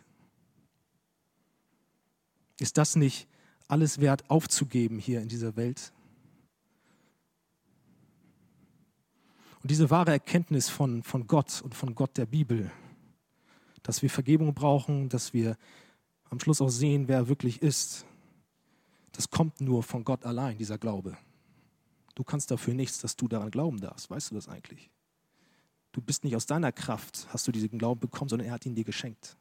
Ist 2.60 2.78
das 2.78 2.96
nicht 2.96 3.28
alles 3.68 4.00
wert 4.00 4.30
aufzugeben 4.30 5.00
hier 5.00 5.22
in 5.22 5.28
dieser 5.28 5.56
Welt? 5.56 5.92
Und 9.62 9.72
diese 9.72 9.90
wahre 9.90 10.12
Erkenntnis 10.12 10.70
von, 10.70 11.04
von 11.04 11.28
Gott 11.28 11.62
und 11.62 11.74
von 11.74 11.96
Gott 11.96 12.18
der 12.18 12.28
Bibel, 12.28 12.72
dass 13.84 14.02
wir 14.02 14.10
Vergebung 14.10 14.54
brauchen, 14.54 15.10
dass 15.10 15.34
wir 15.34 15.58
am 16.30 16.40
Schluss 16.40 16.62
auch 16.62 16.70
sehen, 16.70 17.08
wer 17.08 17.18
er 17.18 17.28
wirklich 17.28 17.62
ist, 17.62 18.06
das 19.12 19.30
kommt 19.30 19.62
nur 19.62 19.84
von 19.84 20.04
Gott 20.04 20.26
allein, 20.26 20.58
dieser 20.58 20.78
Glaube. 20.78 21.18
Du 22.16 22.24
kannst 22.24 22.52
dafür 22.52 22.74
nichts, 22.74 23.00
dass 23.00 23.16
du 23.16 23.28
daran 23.28 23.52
glauben 23.52 23.80
darfst. 23.80 24.10
Weißt 24.10 24.32
du 24.32 24.36
das 24.36 24.48
eigentlich? 24.48 24.90
Du 25.96 26.02
bist 26.02 26.26
nicht 26.26 26.36
aus 26.36 26.46
deiner 26.46 26.74
Kraft, 26.74 27.26
hast 27.30 27.48
du 27.48 27.54
diesen 27.54 27.80
Glauben 27.80 28.02
bekommen, 28.02 28.28
sondern 28.28 28.50
er 28.50 28.54
hat 28.56 28.66
ihn 28.66 28.76
dir 28.76 28.84
geschenkt. 28.84 29.38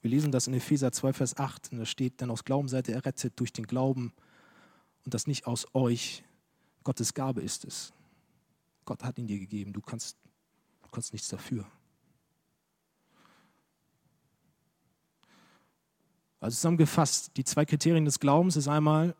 Wir 0.00 0.10
lesen 0.10 0.30
das 0.30 0.46
in 0.46 0.54
Epheser 0.54 0.92
2, 0.92 1.12
Vers 1.12 1.36
8, 1.36 1.72
und 1.72 1.78
da 1.78 1.86
steht, 1.86 2.22
dann 2.22 2.30
aus 2.30 2.44
Glauben 2.44 2.68
seid 2.68 2.86
ihr 2.86 2.94
errettet 2.94 3.32
durch 3.40 3.52
den 3.52 3.66
Glauben 3.66 4.12
und 5.04 5.12
das 5.12 5.26
nicht 5.26 5.48
aus 5.48 5.66
euch. 5.74 6.22
Gottes 6.84 7.14
Gabe 7.14 7.40
ist 7.40 7.64
es. 7.64 7.92
Gott 8.84 9.02
hat 9.02 9.18
ihn 9.18 9.26
dir 9.26 9.40
gegeben, 9.40 9.72
du 9.72 9.80
kannst, 9.80 10.16
du 10.84 10.88
kannst 10.90 11.12
nichts 11.12 11.26
dafür. 11.30 11.66
Also 16.38 16.54
zusammengefasst, 16.54 17.36
die 17.36 17.42
zwei 17.42 17.64
Kriterien 17.64 18.04
des 18.04 18.20
Glaubens 18.20 18.54
ist 18.54 18.68
einmal, 18.68 19.16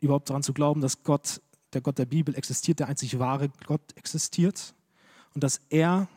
überhaupt 0.00 0.28
daran 0.28 0.42
zu 0.42 0.54
glauben, 0.54 0.80
dass 0.80 1.04
Gott, 1.04 1.40
der 1.72 1.82
Gott 1.82 1.98
der 1.98 2.06
Bibel 2.06 2.34
existiert, 2.34 2.80
der 2.80 2.88
einzig 2.88 3.20
wahre 3.20 3.48
Gott 3.64 3.96
existiert 3.96 4.74
und 5.34 5.44
dass 5.44 5.60
er, 5.68 6.08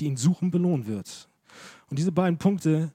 die 0.00 0.06
ihn 0.06 0.16
suchen, 0.16 0.50
belohnt 0.50 0.86
wird. 0.86 1.28
Und 1.88 1.98
diese 1.98 2.12
beiden 2.12 2.38
Punkte 2.38 2.92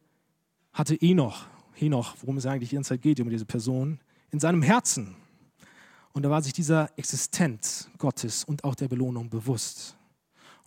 hatte 0.74 1.00
Enoch, 1.02 1.48
Henoch, 1.74 2.16
worum 2.22 2.38
es 2.38 2.46
eigentlich 2.46 2.70
die 2.70 2.76
ganze 2.76 2.90
Zeit 2.90 3.02
geht, 3.02 3.20
um 3.20 3.30
diese 3.30 3.46
Person, 3.46 4.00
in 4.32 4.40
seinem 4.40 4.62
Herzen. 4.62 5.16
Und 6.14 6.24
da 6.24 6.30
war 6.30 6.42
sich 6.42 6.54
dieser 6.54 6.90
Existenz 6.98 7.90
Gottes 7.98 8.44
und 8.44 8.64
auch 8.64 8.76
der 8.76 8.88
Belohnung 8.88 9.30
bewusst. 9.30 9.96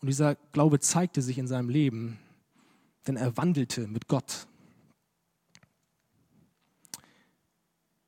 Und 0.00 0.06
dieser 0.08 0.36
Glaube 0.52 0.80
zeigte 0.80 1.22
sich 1.22 1.38
in 1.38 1.46
seinem 1.46 1.68
Leben, 1.68 2.18
denn 3.06 3.16
er 3.16 3.36
wandelte 3.36 3.86
mit 3.86 4.08
Gott. 4.08 4.46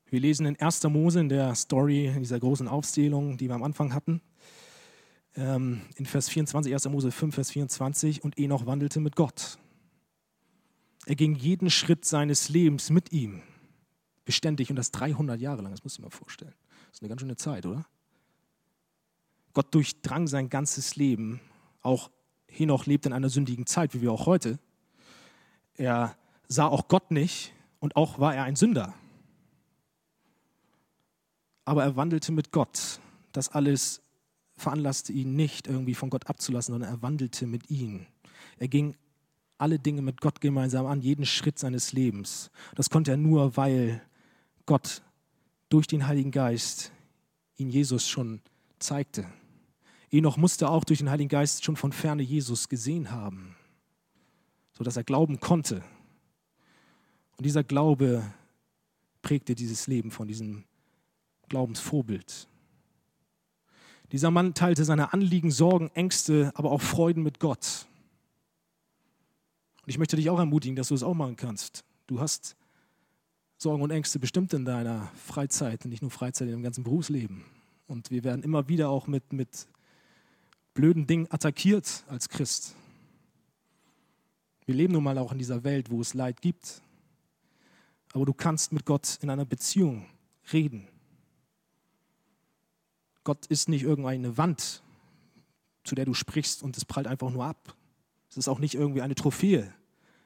Wir 0.09 0.21
lesen 0.21 0.47
in 0.47 0.59
1. 0.59 0.85
Mose 0.85 1.21
in 1.21 1.29
der 1.29 1.55
Story, 1.55 2.07
in 2.07 2.21
dieser 2.21 2.39
großen 2.39 2.69
Aufzählung, 2.69 3.37
die 3.37 3.49
wir 3.49 3.55
am 3.55 3.63
Anfang 3.63 3.93
hatten, 3.93 4.21
ähm, 5.37 5.83
in 5.97 6.07
Vers 6.07 6.29
24, 6.29 6.73
1. 6.73 6.89
Mose 6.89 7.13
5, 7.13 7.35
Vers 7.35 7.51
24, 7.51 8.25
und 8.25 8.39
Enoch 8.39 8.67
wandelte 8.67 9.01
mit 9.01 9.17
Gott. 9.17 9.59
Er 11.07 11.15
ging 11.15 11.35
jeden 11.35 11.71
Schritt 11.71 12.05
seines 12.05 12.49
Lebens 12.49 12.91
mit 12.91 13.13
ihm, 13.13 13.43
beständig 14.25 14.71
und 14.71 14.77
das 14.77 14.91
300 14.91 15.41
Jahre 15.41 15.63
lang, 15.63 15.71
das 15.71 15.85
muss 15.85 15.95
ich 15.95 16.01
mir 16.01 16.11
vorstellen. 16.11 16.55
Das 16.89 16.99
ist 16.99 17.03
eine 17.03 17.09
ganz 17.09 17.21
schöne 17.21 17.37
Zeit, 17.37 17.67
oder? 17.67 17.87
Gott 19.53 19.75
durchdrang 19.75 20.27
sein 20.27 20.51
ganzes 20.51 20.97
Leben. 20.97 21.41
Auch 21.81 22.11
Henoch 22.49 22.87
lebt 22.87 23.07
in 23.07 23.13
einer 23.13 23.29
sündigen 23.29 23.67
Zeit, 23.67 23.95
wie 23.95 24.03
wir 24.03 24.13
auch 24.13 24.27
heute. 24.27 24.59
Er 25.75 26.17
sah 26.49 26.67
auch 26.67 26.89
Gott 26.89 27.11
nicht 27.11 27.53
und 27.81 27.97
auch 27.97 28.19
war 28.19 28.35
er 28.35 28.45
ein 28.45 28.57
Sünder. 28.57 28.95
Aber 31.65 31.85
er 31.85 31.97
wandelte 31.97 32.33
mit 32.33 32.51
Gott. 32.51 33.01
Das 33.33 33.49
alles 33.49 34.03
veranlasste 34.57 35.13
ihn 35.13 35.37
nicht, 35.37 35.67
irgendwie 35.67 35.95
von 35.95 36.11
Gott 36.11 36.29
abzulassen, 36.29 36.73
sondern 36.73 36.91
er 36.91 37.03
wandelte 37.03 37.47
mit 37.47 37.71
ihm. 37.71 38.07
Er 38.59 38.69
ging 38.69 38.97
alle 39.59 39.79
Dinge 39.79 40.03
mit 40.03 40.21
Gott 40.21 40.41
gemeinsam 40.41 40.87
an, 40.87 41.01
jeden 41.01 41.27
Schritt 41.27 41.59
seines 41.59 41.93
Lebens. 41.93 42.51
Das 42.75 42.91
konnte 42.91 43.13
er 43.13 43.17
nur, 43.17 43.57
weil 43.57 44.03
Gott 44.67 45.03
durch 45.69 45.87
den 45.87 46.07
Heiligen 46.07 46.31
Geist 46.31 46.93
ihn 47.57 47.71
Jesus 47.71 48.09
schon 48.09 48.41
zeigte. 48.79 49.27
Enoch 50.11 50.37
musste 50.37 50.69
auch 50.69 50.85
durch 50.85 50.99
den 50.99 51.11
Heiligen 51.11 51.29
Geist 51.29 51.65
schon 51.65 51.77
von 51.77 51.93
ferne 51.93 52.23
Jesus 52.23 52.69
gesehen 52.69 53.11
haben, 53.11 53.57
sodass 54.73 54.97
er 54.97 55.05
glauben 55.05 55.41
konnte. 55.41 55.83
Und 57.37 57.45
dieser 57.45 57.65
Glaube 57.65 58.23
prägte 59.23 59.55
dieses 59.55 59.87
Leben 59.87 60.11
von 60.11 60.29
diesem 60.29 60.65
Glaubensvorbild. 61.49 62.49
Dieser 64.13 64.31
Mann 64.31 64.55
teilte 64.55 64.85
seine 64.85 65.13
Anliegen, 65.13 65.51
Sorgen, 65.51 65.91
Ängste, 65.95 66.53
aber 66.55 66.71
auch 66.71 66.81
Freuden 66.81 67.23
mit 67.23 67.41
Gott. 67.41 67.87
Und 69.83 69.91
ich 69.91 69.99
möchte 69.99 70.17
dich 70.17 70.31
auch 70.31 70.39
ermutigen, 70.39 70.77
dass 70.77 70.89
du 70.89 70.95
es 70.95 71.03
auch 71.03 71.15
machen 71.15 71.37
kannst. 71.37 71.85
Du 72.07 72.21
hast 72.21 72.57
Sorgen 73.59 73.83
und 73.83 73.91
Ängste 73.91 74.19
bestimmt 74.19 74.53
in 74.53 74.65
deiner 74.65 75.11
Freizeit, 75.15 75.85
nicht 75.87 76.03
nur 76.03 76.11
Freizeit, 76.11 76.47
in 76.49 76.53
deinem 76.53 76.63
ganzen 76.63 76.85
Berufsleben. 76.85 77.45
Und 77.87 78.11
wir 78.11 78.23
werden 78.23 78.43
immer 78.43 78.69
wieder 78.69 78.91
auch 78.91 79.07
mit, 79.07 79.33
mit 79.33 79.67
blöden 80.75 81.07
Dingen 81.07 81.27
attackiert 81.31 82.05
als 82.09 82.29
Christ. 82.29 82.75
Wir 84.67 84.75
leben 84.75 84.93
nun 84.93 85.05
mal 85.05 85.17
auch 85.19 85.33
in 85.33 85.39
dieser 85.39 85.65
Welt, 85.65 85.91
wo 85.91 86.01
es 86.01 86.15
Leid 86.15 86.43
gibt. 86.43 86.83
Aber 88.13 88.27
du 88.27 88.35
kannst 88.35 88.73
mit 88.73 88.85
Gott 88.85 89.19
in 89.23 89.31
einer 89.31 89.45
Beziehung 89.45 90.07
reden. 90.53 90.89
Gott 93.27 93.47
ist 93.47 93.69
nicht 93.69 93.83
irgendeine 93.83 94.39
Wand, 94.39 94.85
zu 95.83 95.97
der 95.97 96.05
du 96.05 96.15
sprichst 96.15 96.63
und 96.63 96.77
es 96.77 96.85
prallt 96.85 97.09
einfach 97.09 97.29
nur 97.29 97.45
ab. 97.45 97.77
Es 98.31 98.37
ist 98.37 98.47
auch 98.47 98.61
nicht 98.61 98.77
irgendwie 98.77 99.03
eine 99.03 99.17
Trophäe, 99.17 99.75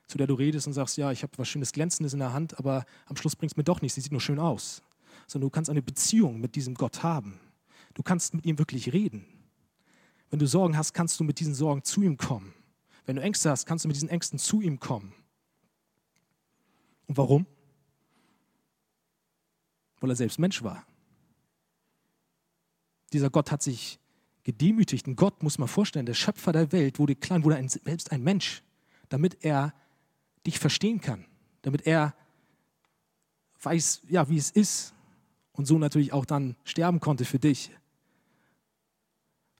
zu 0.06 0.18
der 0.18 0.26
du 0.26 0.34
redest 0.34 0.66
und 0.66 0.74
sagst, 0.74 0.98
ja, 0.98 1.10
ich 1.10 1.22
habe 1.22 1.32
was 1.38 1.48
schönes 1.48 1.72
Glänzendes 1.72 2.12
in 2.12 2.18
der 2.18 2.34
Hand, 2.34 2.58
aber 2.58 2.84
am 3.06 3.16
Schluss 3.16 3.36
bringt 3.36 3.52
es 3.52 3.56
mir 3.56 3.64
doch 3.64 3.80
nichts, 3.80 3.94
sie 3.94 4.02
sieht 4.02 4.12
nur 4.12 4.20
schön 4.20 4.38
aus. 4.38 4.82
Sondern 5.26 5.46
du 5.46 5.50
kannst 5.50 5.70
eine 5.70 5.80
Beziehung 5.80 6.40
mit 6.40 6.56
diesem 6.56 6.74
Gott 6.74 7.02
haben. 7.02 7.40
Du 7.94 8.02
kannst 8.02 8.34
mit 8.34 8.44
ihm 8.44 8.58
wirklich 8.58 8.92
reden. 8.92 9.24
Wenn 10.28 10.38
du 10.38 10.46
Sorgen 10.46 10.76
hast, 10.76 10.92
kannst 10.92 11.18
du 11.18 11.24
mit 11.24 11.40
diesen 11.40 11.54
Sorgen 11.54 11.82
zu 11.82 12.02
ihm 12.02 12.18
kommen. 12.18 12.52
Wenn 13.06 13.16
du 13.16 13.22
Ängste 13.22 13.48
hast, 13.48 13.64
kannst 13.64 13.86
du 13.86 13.88
mit 13.88 13.96
diesen 13.96 14.10
Ängsten 14.10 14.38
zu 14.38 14.60
ihm 14.60 14.78
kommen. 14.78 15.14
Und 17.06 17.16
warum? 17.16 17.46
Weil 20.00 20.10
er 20.10 20.16
selbst 20.16 20.38
Mensch 20.38 20.62
war. 20.62 20.84
Dieser 23.12 23.30
Gott 23.30 23.50
hat 23.50 23.62
sich 23.62 23.98
gedemütigt. 24.44 25.06
Ein 25.06 25.16
Gott, 25.16 25.42
muss 25.42 25.58
man 25.58 25.68
vorstellen, 25.68 26.06
der 26.06 26.14
Schöpfer 26.14 26.52
der 26.52 26.72
Welt 26.72 26.98
wurde 26.98 27.14
klein, 27.14 27.44
wurde 27.44 27.56
ein, 27.56 27.68
selbst 27.68 28.12
ein 28.12 28.22
Mensch, 28.22 28.62
damit 29.08 29.44
er 29.44 29.74
dich 30.46 30.58
verstehen 30.58 31.00
kann, 31.00 31.26
damit 31.62 31.86
er 31.86 32.14
weiß, 33.62 34.02
ja, 34.08 34.28
wie 34.28 34.38
es 34.38 34.50
ist 34.50 34.94
und 35.52 35.66
so 35.66 35.78
natürlich 35.78 36.12
auch 36.12 36.24
dann 36.24 36.56
sterben 36.64 37.00
konnte 37.00 37.24
für 37.24 37.38
dich. 37.38 37.70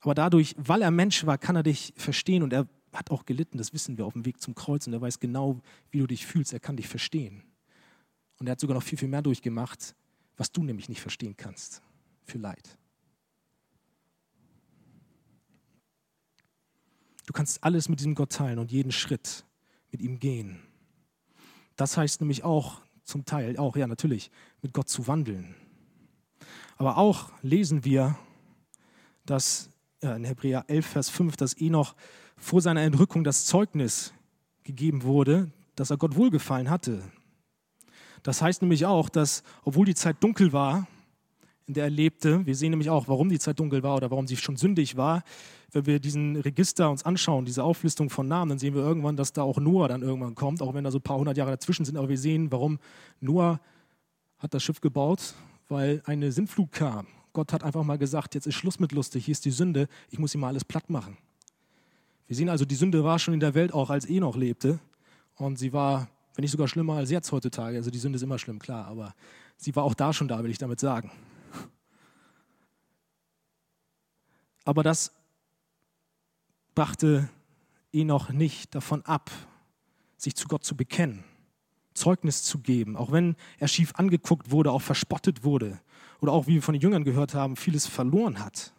Aber 0.00 0.14
dadurch, 0.14 0.54
weil 0.58 0.80
er 0.80 0.90
Mensch 0.90 1.26
war, 1.26 1.36
kann 1.36 1.56
er 1.56 1.62
dich 1.62 1.92
verstehen 1.96 2.42
und 2.42 2.52
er 2.52 2.66
hat 2.92 3.10
auch 3.10 3.26
gelitten, 3.26 3.58
das 3.58 3.72
wissen 3.72 3.98
wir 3.98 4.06
auf 4.06 4.14
dem 4.14 4.24
Weg 4.24 4.40
zum 4.40 4.54
Kreuz 4.54 4.86
und 4.86 4.94
er 4.94 5.00
weiß 5.00 5.20
genau, 5.20 5.60
wie 5.90 5.98
du 5.98 6.06
dich 6.06 6.26
fühlst, 6.26 6.52
er 6.52 6.60
kann 6.60 6.76
dich 6.76 6.88
verstehen. 6.88 7.42
Und 8.38 8.46
er 8.46 8.52
hat 8.52 8.60
sogar 8.60 8.74
noch 8.74 8.82
viel, 8.82 8.98
viel 8.98 9.08
mehr 9.08 9.22
durchgemacht, 9.22 9.94
was 10.38 10.50
du 10.50 10.64
nämlich 10.64 10.88
nicht 10.88 11.02
verstehen 11.02 11.36
kannst, 11.36 11.82
für 12.24 12.38
Leid. 12.38 12.78
Du 17.30 17.32
kannst 17.32 17.62
alles 17.62 17.88
mit 17.88 18.00
diesem 18.00 18.16
Gott 18.16 18.32
teilen 18.32 18.58
und 18.58 18.72
jeden 18.72 18.90
Schritt 18.90 19.44
mit 19.92 20.02
ihm 20.02 20.18
gehen. 20.18 20.58
Das 21.76 21.96
heißt 21.96 22.20
nämlich 22.20 22.42
auch 22.42 22.80
zum 23.04 23.24
Teil, 23.24 23.56
auch 23.56 23.76
ja 23.76 23.86
natürlich, 23.86 24.32
mit 24.62 24.72
Gott 24.72 24.88
zu 24.88 25.06
wandeln. 25.06 25.54
Aber 26.76 26.98
auch 26.98 27.30
lesen 27.42 27.84
wir, 27.84 28.18
dass 29.26 29.70
ja, 30.02 30.16
in 30.16 30.24
Hebräer 30.24 30.64
11, 30.66 30.84
Vers 30.84 31.08
5, 31.08 31.36
dass 31.36 31.54
Enoch 31.54 31.94
vor 32.36 32.60
seiner 32.60 32.82
Entrückung 32.82 33.22
das 33.22 33.44
Zeugnis 33.44 34.12
gegeben 34.64 35.04
wurde, 35.04 35.52
dass 35.76 35.90
er 35.90 35.98
Gott 35.98 36.16
wohlgefallen 36.16 36.68
hatte. 36.68 37.00
Das 38.24 38.42
heißt 38.42 38.60
nämlich 38.60 38.86
auch, 38.86 39.08
dass 39.08 39.44
obwohl 39.62 39.86
die 39.86 39.94
Zeit 39.94 40.16
dunkel 40.20 40.52
war, 40.52 40.88
in 41.70 41.74
der 41.74 41.84
er 41.84 41.90
lebte. 41.90 42.44
Wir 42.44 42.56
sehen 42.56 42.70
nämlich 42.70 42.90
auch, 42.90 43.06
warum 43.06 43.28
die 43.28 43.38
Zeit 43.38 43.60
dunkel 43.60 43.84
war 43.84 43.96
oder 43.96 44.10
warum 44.10 44.26
sie 44.26 44.36
schon 44.36 44.56
sündig 44.56 44.96
war. 44.96 45.22
Wenn 45.70 45.86
wir 45.86 46.00
diesen 46.00 46.34
Register 46.34 46.90
uns 46.90 47.04
anschauen, 47.04 47.44
diese 47.44 47.62
Auflistung 47.62 48.10
von 48.10 48.26
Namen, 48.26 48.48
dann 48.48 48.58
sehen 48.58 48.74
wir 48.74 48.82
irgendwann, 48.82 49.16
dass 49.16 49.32
da 49.32 49.42
auch 49.42 49.58
Noah 49.58 49.86
dann 49.86 50.02
irgendwann 50.02 50.34
kommt, 50.34 50.62
auch 50.62 50.74
wenn 50.74 50.82
da 50.82 50.90
so 50.90 50.98
ein 50.98 51.02
paar 51.02 51.16
hundert 51.16 51.36
Jahre 51.36 51.52
dazwischen 51.52 51.84
sind. 51.84 51.96
Aber 51.96 52.08
wir 52.08 52.18
sehen, 52.18 52.50
warum 52.50 52.80
Noah 53.20 53.60
hat 54.40 54.52
das 54.52 54.64
Schiff 54.64 54.80
gebaut, 54.80 55.34
weil 55.68 56.02
eine 56.06 56.32
Sintflut 56.32 56.72
kam. 56.72 57.06
Gott 57.32 57.52
hat 57.52 57.62
einfach 57.62 57.84
mal 57.84 57.98
gesagt, 57.98 58.34
jetzt 58.34 58.48
ist 58.48 58.56
Schluss 58.56 58.80
mit 58.80 58.90
lustig, 58.90 59.26
hier 59.26 59.32
ist 59.32 59.44
die 59.44 59.52
Sünde, 59.52 59.86
ich 60.10 60.18
muss 60.18 60.34
ihm 60.34 60.40
mal 60.40 60.48
alles 60.48 60.64
platt 60.64 60.90
machen. 60.90 61.16
Wir 62.26 62.34
sehen 62.34 62.48
also, 62.48 62.64
die 62.64 62.74
Sünde 62.74 63.04
war 63.04 63.20
schon 63.20 63.34
in 63.34 63.40
der 63.40 63.54
Welt 63.54 63.72
auch, 63.72 63.90
als 63.90 64.10
Enoch 64.10 64.36
lebte. 64.36 64.80
Und 65.36 65.56
sie 65.56 65.72
war, 65.72 66.08
wenn 66.34 66.42
nicht 66.42 66.50
sogar 66.50 66.66
schlimmer 66.66 66.94
als 66.94 67.12
jetzt 67.12 67.30
heutzutage. 67.30 67.76
Also 67.76 67.92
die 67.92 67.98
Sünde 67.98 68.16
ist 68.16 68.22
immer 68.22 68.40
schlimm, 68.40 68.58
klar, 68.58 68.86
aber 68.86 69.14
sie 69.56 69.76
war 69.76 69.84
auch 69.84 69.94
da 69.94 70.12
schon 70.12 70.26
da, 70.26 70.42
will 70.42 70.50
ich 70.50 70.58
damit 70.58 70.80
sagen. 70.80 71.12
Aber 74.70 74.84
das 74.84 75.10
brachte 76.76 77.28
ihn 77.90 78.06
noch 78.06 78.30
nicht 78.30 78.72
davon 78.72 79.04
ab, 79.04 79.28
sich 80.16 80.36
zu 80.36 80.46
Gott 80.46 80.64
zu 80.64 80.76
bekennen, 80.76 81.24
Zeugnis 81.92 82.44
zu 82.44 82.60
geben, 82.60 82.96
auch 82.96 83.10
wenn 83.10 83.34
er 83.58 83.66
schief 83.66 83.96
angeguckt 83.96 84.52
wurde, 84.52 84.70
auch 84.70 84.80
verspottet 84.80 85.42
wurde 85.42 85.80
oder 86.20 86.30
auch, 86.30 86.46
wie 86.46 86.54
wir 86.54 86.62
von 86.62 86.74
den 86.74 86.82
Jüngern 86.82 87.02
gehört 87.02 87.34
haben, 87.34 87.56
vieles 87.56 87.88
verloren 87.88 88.38
hat, 88.38 88.72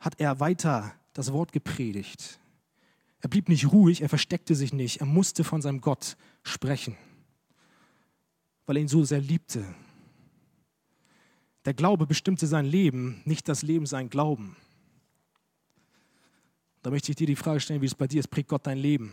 hat 0.00 0.18
er 0.18 0.40
weiter 0.40 0.94
das 1.12 1.32
Wort 1.32 1.52
gepredigt. 1.52 2.40
Er 3.20 3.28
blieb 3.28 3.48
nicht 3.48 3.70
ruhig, 3.70 4.02
er 4.02 4.08
versteckte 4.08 4.56
sich 4.56 4.72
nicht, 4.72 4.98
er 4.98 5.06
musste 5.06 5.44
von 5.44 5.62
seinem 5.62 5.80
Gott 5.80 6.16
sprechen, 6.42 6.96
weil 8.66 8.78
er 8.78 8.82
ihn 8.82 8.88
so 8.88 9.04
sehr 9.04 9.20
liebte 9.20 9.64
der 11.70 11.74
Glaube 11.76 12.08
bestimmte 12.08 12.48
sein 12.48 12.66
Leben, 12.66 13.22
nicht 13.24 13.48
das 13.48 13.62
Leben 13.62 13.86
sein 13.86 14.10
Glauben. 14.10 14.56
Da 16.82 16.90
möchte 16.90 17.12
ich 17.12 17.16
dir 17.16 17.28
die 17.28 17.36
Frage 17.36 17.60
stellen, 17.60 17.80
wie 17.80 17.86
es 17.86 17.94
bei 17.94 18.08
dir 18.08 18.18
ist. 18.18 18.26
Prägt 18.26 18.48
Gott 18.48 18.66
dein 18.66 18.76
Leben? 18.76 19.12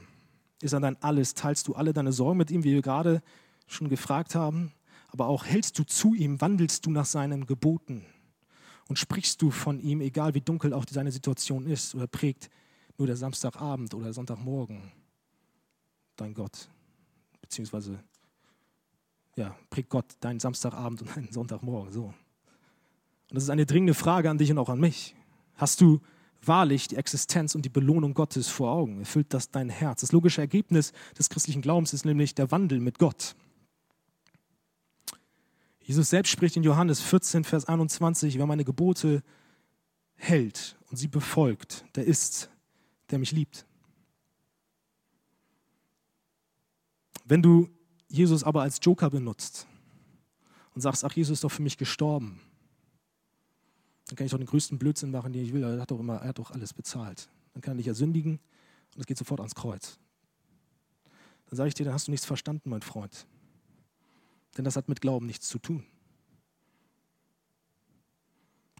Ist 0.59 0.73
er 0.73 0.79
dein 0.79 0.99
Alles? 1.03 1.35
Teilst 1.35 1.67
du 1.67 1.75
alle 1.75 1.93
deine 1.93 2.11
Sorgen 2.11 2.39
mit 2.39 2.49
ihm, 2.49 2.63
wie 2.63 2.73
wir 2.73 2.81
gerade 2.81 3.21
schon 3.67 3.89
gefragt 3.89 4.33
haben? 4.33 4.73
Aber 5.09 5.27
auch 5.27 5.45
hältst 5.45 5.77
du 5.77 5.83
zu 5.83 6.15
ihm, 6.15 6.41
wandelst 6.41 6.83
du 6.87 6.89
nach 6.89 7.05
seinen 7.05 7.45
Geboten 7.45 8.03
und 8.87 8.97
sprichst 8.97 9.39
du 9.43 9.51
von 9.51 9.79
ihm, 9.79 10.01
egal 10.01 10.33
wie 10.33 10.41
dunkel 10.41 10.73
auch 10.73 10.85
seine 10.89 11.11
Situation 11.11 11.67
ist, 11.67 11.93
oder 11.93 12.07
prägt 12.07 12.49
nur 12.97 13.05
der 13.05 13.17
Samstagabend 13.17 13.93
oder 13.93 14.13
Sonntagmorgen 14.13 14.81
dein 16.15 16.33
Gott? 16.33 16.69
Beziehungsweise, 17.39 18.03
ja, 19.35 19.55
prägt 19.69 19.89
Gott 19.89 20.15
deinen 20.21 20.39
Samstagabend 20.39 21.03
und 21.03 21.15
deinen 21.15 21.31
Sonntagmorgen, 21.31 21.93
so. 21.93 22.15
Und 23.29 23.35
das 23.35 23.43
ist 23.43 23.49
eine 23.49 23.65
dringende 23.65 23.93
Frage 23.93 24.29
an 24.29 24.37
dich 24.37 24.51
und 24.51 24.57
auch 24.57 24.69
an 24.69 24.79
mich. 24.79 25.15
Hast 25.55 25.81
du 25.81 25.99
wahrlich 26.41 26.87
die 26.87 26.95
Existenz 26.95 27.55
und 27.55 27.63
die 27.63 27.69
Belohnung 27.69 28.13
Gottes 28.13 28.47
vor 28.47 28.71
Augen? 28.71 28.99
Erfüllt 28.99 29.33
das 29.33 29.51
dein 29.51 29.69
Herz? 29.69 30.01
Das 30.01 30.11
logische 30.11 30.41
Ergebnis 30.41 30.93
des 31.17 31.29
christlichen 31.29 31.61
Glaubens 31.61 31.93
ist 31.93 32.05
nämlich 32.05 32.35
der 32.35 32.51
Wandel 32.51 32.79
mit 32.79 32.99
Gott. 32.99 33.35
Jesus 35.81 36.09
selbst 36.09 36.31
spricht 36.31 36.57
in 36.57 36.63
Johannes 36.63 37.01
14, 37.01 37.43
Vers 37.43 37.65
21, 37.65 38.37
wer 38.37 38.45
meine 38.45 38.65
Gebote 38.65 39.23
hält 40.15 40.77
und 40.89 40.97
sie 40.97 41.07
befolgt, 41.07 41.85
der 41.95 42.05
ist, 42.05 42.49
der 43.09 43.19
mich 43.19 43.31
liebt. 43.31 43.65
Wenn 47.23 47.41
du 47.41 47.69
Jesus 48.09 48.43
aber 48.43 48.61
als 48.61 48.79
Joker 48.81 49.09
benutzt 49.09 49.67
und 50.73 50.81
sagst, 50.81 51.03
ach, 51.03 51.13
Jesus 51.13 51.37
ist 51.37 51.43
doch 51.43 51.51
für 51.51 51.61
mich 51.61 51.77
gestorben, 51.77 52.41
dann 54.07 54.15
kann 54.15 54.25
ich 54.25 54.31
doch 54.31 54.37
den 54.37 54.47
größten 54.47 54.79
Blödsinn 54.79 55.11
machen, 55.11 55.33
den 55.33 55.43
ich 55.43 55.53
will. 55.53 55.63
Er 55.63 55.79
hat 55.79 55.91
doch, 55.91 55.99
immer, 55.99 56.15
er 56.17 56.29
hat 56.29 56.39
doch 56.39 56.51
alles 56.51 56.73
bezahlt. 56.73 57.29
Dann 57.53 57.61
kann 57.61 57.73
er 57.73 57.77
dich 57.77 57.87
ersündigen 57.87 58.39
und 58.95 59.01
es 59.01 59.05
geht 59.05 59.17
sofort 59.17 59.39
ans 59.39 59.55
Kreuz. 59.55 59.99
Dann 61.47 61.57
sage 61.57 61.69
ich 61.69 61.73
dir, 61.73 61.85
dann 61.85 61.93
hast 61.93 62.07
du 62.07 62.11
nichts 62.11 62.25
verstanden, 62.25 62.69
mein 62.69 62.81
Freund. 62.81 63.27
Denn 64.57 64.65
das 64.65 64.75
hat 64.75 64.89
mit 64.89 65.01
Glauben 65.01 65.25
nichts 65.25 65.47
zu 65.47 65.59
tun. 65.59 65.85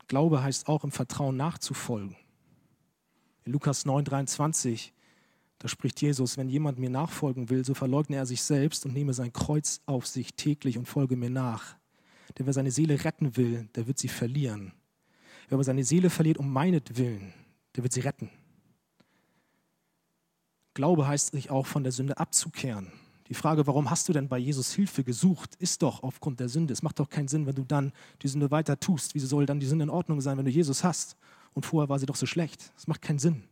Glaube 0.07 0.41
heißt 0.41 0.67
auch 0.67 0.83
im 0.83 0.91
Vertrauen 0.91 1.35
nachzufolgen. 1.35 2.15
In 3.43 3.51
Lukas 3.51 3.85
9, 3.85 4.05
23, 4.05 4.93
da 5.59 5.67
spricht 5.67 6.01
Jesus, 6.01 6.37
wenn 6.37 6.49
jemand 6.49 6.79
mir 6.79 6.89
nachfolgen 6.89 7.49
will, 7.49 7.65
so 7.65 7.73
verleugne 7.73 8.17
er 8.17 8.25
sich 8.25 8.41
selbst 8.41 8.85
und 8.85 8.93
nehme 8.93 9.13
sein 9.13 9.33
Kreuz 9.33 9.81
auf 9.85 10.07
sich 10.07 10.33
täglich 10.35 10.77
und 10.77 10.85
folge 10.85 11.15
mir 11.15 11.29
nach. 11.29 11.75
Denn 12.37 12.45
wer 12.45 12.53
seine 12.53 12.71
Seele 12.71 13.03
retten 13.03 13.35
will, 13.37 13.67
der 13.75 13.87
wird 13.87 13.97
sie 13.97 14.07
verlieren. 14.07 14.73
Wer 15.47 15.55
aber 15.55 15.63
seine 15.63 15.83
Seele 15.83 16.09
verliert 16.09 16.37
um 16.37 16.51
meinetwillen, 16.51 17.33
der 17.75 17.83
wird 17.83 17.93
sie 17.93 18.01
retten. 18.01 18.29
Glaube 20.73 21.07
heißt 21.07 21.31
sich 21.31 21.49
auch 21.49 21.65
von 21.65 21.83
der 21.83 21.91
Sünde 21.91 22.17
abzukehren. 22.17 22.91
Die 23.29 23.33
Frage, 23.33 23.67
warum 23.67 23.89
hast 23.89 24.07
du 24.07 24.13
denn 24.13 24.29
bei 24.29 24.37
Jesus 24.37 24.73
Hilfe 24.73 25.03
gesucht, 25.03 25.55
ist 25.55 25.81
doch 25.81 26.03
aufgrund 26.03 26.39
der 26.39 26.49
Sünde. 26.49 26.71
Es 26.71 26.81
macht 26.81 26.99
doch 26.99 27.09
keinen 27.09 27.27
Sinn, 27.27 27.45
wenn 27.45 27.55
du 27.55 27.63
dann 27.63 27.91
die 28.21 28.27
Sünde 28.27 28.51
weiter 28.51 28.79
tust. 28.79 29.15
Wieso 29.15 29.27
soll 29.27 29.45
dann 29.45 29.59
die 29.59 29.65
Sünde 29.65 29.83
in 29.83 29.89
Ordnung 29.89 30.21
sein, 30.21 30.37
wenn 30.37 30.45
du 30.45 30.51
Jesus 30.51 30.83
hast? 30.83 31.17
Und 31.53 31.65
vorher 31.65 31.89
war 31.89 31.99
sie 31.99 32.05
doch 32.05 32.15
so 32.15 32.25
schlecht. 32.25 32.71
Es 32.77 32.87
macht 32.87 33.01
keinen 33.01 33.19
Sinn. 33.19 33.43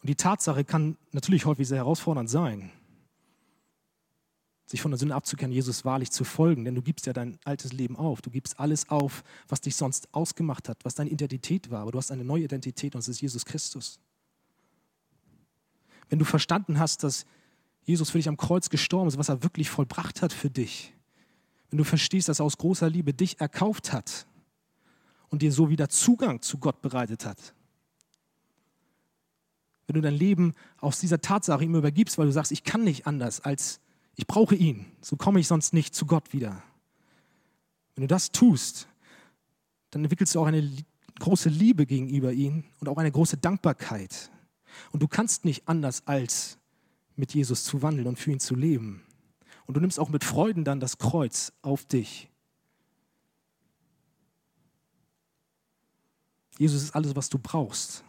Und 0.00 0.08
die 0.08 0.14
Tatsache 0.14 0.64
kann 0.64 0.96
natürlich 1.12 1.44
häufig 1.44 1.68
sehr 1.68 1.78
herausfordernd 1.78 2.30
sein, 2.30 2.70
sich 4.70 4.80
von 4.80 4.92
der 4.92 4.98
Sünde 4.98 5.16
abzukehren, 5.16 5.50
Jesus 5.50 5.84
wahrlich 5.84 6.12
zu 6.12 6.22
folgen, 6.22 6.64
denn 6.64 6.76
du 6.76 6.82
gibst 6.82 7.04
ja 7.06 7.12
dein 7.12 7.40
altes 7.44 7.72
Leben 7.72 7.96
auf. 7.96 8.22
Du 8.22 8.30
gibst 8.30 8.60
alles 8.60 8.88
auf, 8.88 9.24
was 9.48 9.60
dich 9.60 9.74
sonst 9.74 10.14
ausgemacht 10.14 10.68
hat, 10.68 10.78
was 10.84 10.94
deine 10.94 11.10
Identität 11.10 11.72
war. 11.72 11.80
Aber 11.80 11.90
du 11.90 11.98
hast 11.98 12.12
eine 12.12 12.22
neue 12.22 12.44
Identität 12.44 12.94
und 12.94 13.00
es 13.00 13.08
ist 13.08 13.20
Jesus 13.20 13.44
Christus. 13.44 13.98
Wenn 16.08 16.20
du 16.20 16.24
verstanden 16.24 16.78
hast, 16.78 17.02
dass 17.02 17.26
Jesus 17.82 18.10
für 18.10 18.18
dich 18.18 18.28
am 18.28 18.36
Kreuz 18.36 18.70
gestorben 18.70 19.08
ist, 19.08 19.18
was 19.18 19.28
er 19.28 19.42
wirklich 19.42 19.68
vollbracht 19.68 20.22
hat 20.22 20.32
für 20.32 20.50
dich, 20.50 20.94
wenn 21.70 21.78
du 21.78 21.84
verstehst, 21.84 22.28
dass 22.28 22.38
er 22.38 22.44
aus 22.44 22.56
großer 22.56 22.88
Liebe 22.88 23.12
dich 23.12 23.40
erkauft 23.40 23.92
hat 23.92 24.28
und 25.30 25.42
dir 25.42 25.50
so 25.50 25.68
wieder 25.68 25.88
Zugang 25.88 26.42
zu 26.42 26.58
Gott 26.58 26.80
bereitet 26.80 27.26
hat, 27.26 27.54
wenn 29.88 29.94
du 29.94 30.00
dein 30.00 30.14
Leben 30.14 30.54
aus 30.78 31.00
dieser 31.00 31.20
Tatsache 31.20 31.64
ihm 31.64 31.74
übergibst, 31.74 32.18
weil 32.18 32.26
du 32.26 32.32
sagst, 32.32 32.52
ich 32.52 32.62
kann 32.62 32.84
nicht 32.84 33.08
anders 33.08 33.40
als 33.40 33.80
ich 34.20 34.26
brauche 34.26 34.54
ihn, 34.54 34.84
so 35.00 35.16
komme 35.16 35.40
ich 35.40 35.46
sonst 35.46 35.72
nicht 35.72 35.94
zu 35.94 36.04
Gott 36.04 36.34
wieder. 36.34 36.62
Wenn 37.94 38.02
du 38.02 38.06
das 38.06 38.32
tust, 38.32 38.86
dann 39.90 40.04
entwickelst 40.04 40.34
du 40.34 40.40
auch 40.40 40.46
eine 40.46 40.70
große 41.18 41.48
Liebe 41.48 41.86
gegenüber 41.86 42.30
ihm 42.30 42.64
und 42.80 42.90
auch 42.90 42.98
eine 42.98 43.10
große 43.10 43.38
Dankbarkeit. 43.38 44.30
Und 44.92 45.02
du 45.02 45.08
kannst 45.08 45.46
nicht 45.46 45.66
anders 45.66 46.06
als 46.06 46.58
mit 47.16 47.32
Jesus 47.32 47.64
zu 47.64 47.80
wandeln 47.80 48.06
und 48.06 48.18
für 48.18 48.30
ihn 48.30 48.40
zu 48.40 48.54
leben. 48.54 49.02
Und 49.64 49.78
du 49.78 49.80
nimmst 49.80 49.98
auch 49.98 50.10
mit 50.10 50.22
Freuden 50.22 50.64
dann 50.64 50.80
das 50.80 50.98
Kreuz 50.98 51.54
auf 51.62 51.86
dich. 51.86 52.28
Jesus 56.58 56.82
ist 56.82 56.94
alles, 56.94 57.16
was 57.16 57.30
du 57.30 57.38
brauchst. 57.38 58.04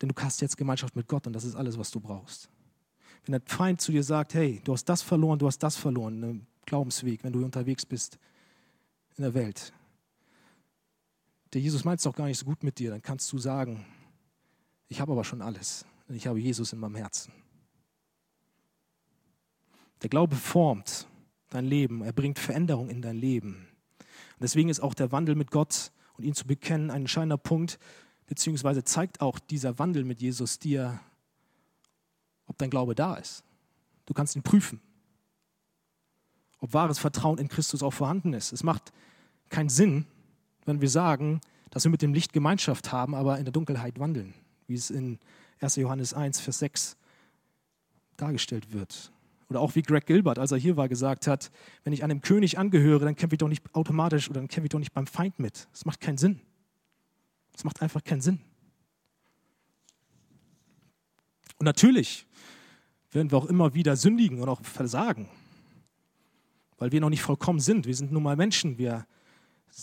Denn 0.00 0.10
du 0.10 0.14
hast 0.22 0.40
jetzt 0.42 0.56
Gemeinschaft 0.56 0.94
mit 0.94 1.08
Gott 1.08 1.26
und 1.26 1.32
das 1.32 1.42
ist 1.42 1.56
alles, 1.56 1.76
was 1.76 1.90
du 1.90 1.98
brauchst. 1.98 2.50
Wenn 3.26 3.32
der 3.32 3.42
Feind 3.44 3.80
zu 3.80 3.90
dir 3.90 4.04
sagt, 4.04 4.34
hey, 4.34 4.60
du 4.64 4.72
hast 4.72 4.84
das 4.84 5.02
verloren, 5.02 5.38
du 5.38 5.48
hast 5.48 5.58
das 5.58 5.76
verloren, 5.76 6.22
im 6.22 6.46
Glaubensweg, 6.64 7.24
wenn 7.24 7.32
du 7.32 7.44
unterwegs 7.44 7.84
bist 7.84 8.18
in 9.16 9.22
der 9.22 9.34
Welt. 9.34 9.72
Der 11.52 11.60
Jesus 11.60 11.84
meint 11.84 11.98
es 11.98 12.04
doch 12.04 12.14
gar 12.14 12.26
nicht 12.26 12.38
so 12.38 12.44
gut 12.44 12.62
mit 12.62 12.78
dir, 12.78 12.90
dann 12.90 13.02
kannst 13.02 13.32
du 13.32 13.38
sagen, 13.38 13.84
ich 14.88 15.00
habe 15.00 15.12
aber 15.12 15.24
schon 15.24 15.42
alles. 15.42 15.84
Ich 16.08 16.26
habe 16.28 16.38
Jesus 16.38 16.72
in 16.72 16.78
meinem 16.78 16.94
Herzen. 16.94 17.32
Der 20.02 20.08
Glaube 20.08 20.36
formt 20.36 21.08
dein 21.50 21.64
Leben, 21.64 22.02
er 22.02 22.12
bringt 22.12 22.38
Veränderung 22.38 22.88
in 22.88 23.02
dein 23.02 23.16
Leben. 23.16 23.66
Und 23.98 24.42
deswegen 24.42 24.68
ist 24.68 24.80
auch 24.80 24.94
der 24.94 25.10
Wandel 25.10 25.34
mit 25.34 25.50
Gott 25.50 25.90
und 26.16 26.24
ihn 26.24 26.34
zu 26.34 26.46
bekennen 26.46 26.90
ein 26.90 27.02
entscheidender 27.02 27.38
Punkt, 27.38 27.80
beziehungsweise 28.26 28.84
zeigt 28.84 29.20
auch 29.20 29.40
dieser 29.40 29.78
Wandel 29.80 30.04
mit 30.04 30.20
Jesus 30.20 30.60
dir, 30.60 31.00
ob 32.46 32.58
dein 32.58 32.70
Glaube 32.70 32.94
da 32.94 33.14
ist. 33.14 33.44
Du 34.06 34.14
kannst 34.14 34.36
ihn 34.36 34.42
prüfen, 34.42 34.80
ob 36.58 36.72
wahres 36.72 36.98
Vertrauen 36.98 37.38
in 37.38 37.48
Christus 37.48 37.82
auch 37.82 37.92
vorhanden 37.92 38.32
ist. 38.32 38.52
Es 38.52 38.62
macht 38.62 38.92
keinen 39.48 39.68
Sinn, 39.68 40.06
wenn 40.64 40.80
wir 40.80 40.90
sagen, 40.90 41.40
dass 41.70 41.84
wir 41.84 41.90
mit 41.90 42.02
dem 42.02 42.14
Licht 42.14 42.32
Gemeinschaft 42.32 42.92
haben, 42.92 43.14
aber 43.14 43.38
in 43.38 43.44
der 43.44 43.52
Dunkelheit 43.52 43.98
wandeln 43.98 44.34
wie 44.66 44.74
es 44.74 44.90
in 44.90 45.18
1. 45.60 45.76
Johannes 45.76 46.14
1, 46.14 46.40
Vers 46.40 46.58
6 46.58 46.96
dargestellt 48.16 48.72
wird. 48.72 49.12
Oder 49.48 49.60
auch 49.60 49.74
wie 49.74 49.82
Greg 49.82 50.06
Gilbert, 50.06 50.38
als 50.38 50.50
er 50.50 50.58
hier 50.58 50.76
war, 50.76 50.88
gesagt 50.88 51.26
hat, 51.26 51.52
wenn 51.84 51.92
ich 51.92 52.02
einem 52.02 52.20
König 52.20 52.58
angehöre, 52.58 53.04
dann 53.04 53.14
kämpfe 53.14 53.36
ich 53.36 53.38
doch 53.38 53.48
nicht 53.48 53.62
automatisch 53.74 54.28
oder 54.28 54.40
dann 54.40 54.48
kämpfe 54.48 54.66
ich 54.66 54.70
doch 54.70 54.78
nicht 54.78 54.92
beim 54.92 55.06
Feind 55.06 55.38
mit. 55.38 55.68
Das 55.70 55.84
macht 55.84 56.00
keinen 56.00 56.18
Sinn. 56.18 56.40
Das 57.52 57.64
macht 57.64 57.80
einfach 57.80 58.02
keinen 58.02 58.20
Sinn. 58.20 58.40
Und 61.58 61.64
natürlich 61.64 62.26
werden 63.10 63.30
wir 63.30 63.38
auch 63.38 63.46
immer 63.46 63.74
wieder 63.74 63.96
sündigen 63.96 64.40
und 64.40 64.48
auch 64.48 64.62
versagen, 64.62 65.28
weil 66.78 66.92
wir 66.92 67.00
noch 67.00 67.10
nicht 67.10 67.22
vollkommen 67.22 67.60
sind. 67.60 67.86
Wir 67.86 67.94
sind 67.94 68.12
nun 68.12 68.22
mal 68.22 68.36
Menschen, 68.36 68.78
wir 68.78 69.06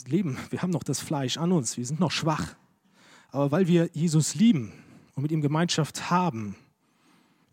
leben, 0.05 0.37
wir 0.49 0.61
haben 0.61 0.71
noch 0.71 0.83
das 0.83 0.99
Fleisch 0.99 1.37
an 1.37 1.51
uns, 1.51 1.77
wir 1.77 1.85
sind 1.85 1.99
noch 1.99 2.11
schwach. 2.11 2.55
Aber 3.29 3.51
weil 3.51 3.67
wir 3.67 3.89
Jesus 3.93 4.35
lieben 4.35 4.71
und 5.15 5.23
mit 5.23 5.31
ihm 5.31 5.41
Gemeinschaft 5.41 6.09
haben, 6.09 6.55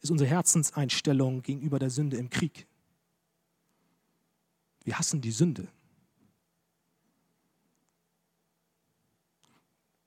ist 0.03 0.11
unsere 0.11 0.29
Herzenseinstellung 0.29 1.43
gegenüber 1.43 1.79
der 1.79 1.91
Sünde 1.91 2.17
im 2.17 2.31
Krieg. 2.31 2.67
Wir 4.85 4.99
hassen 4.99 5.21
die 5.21 5.31
Sünde. 5.31 5.69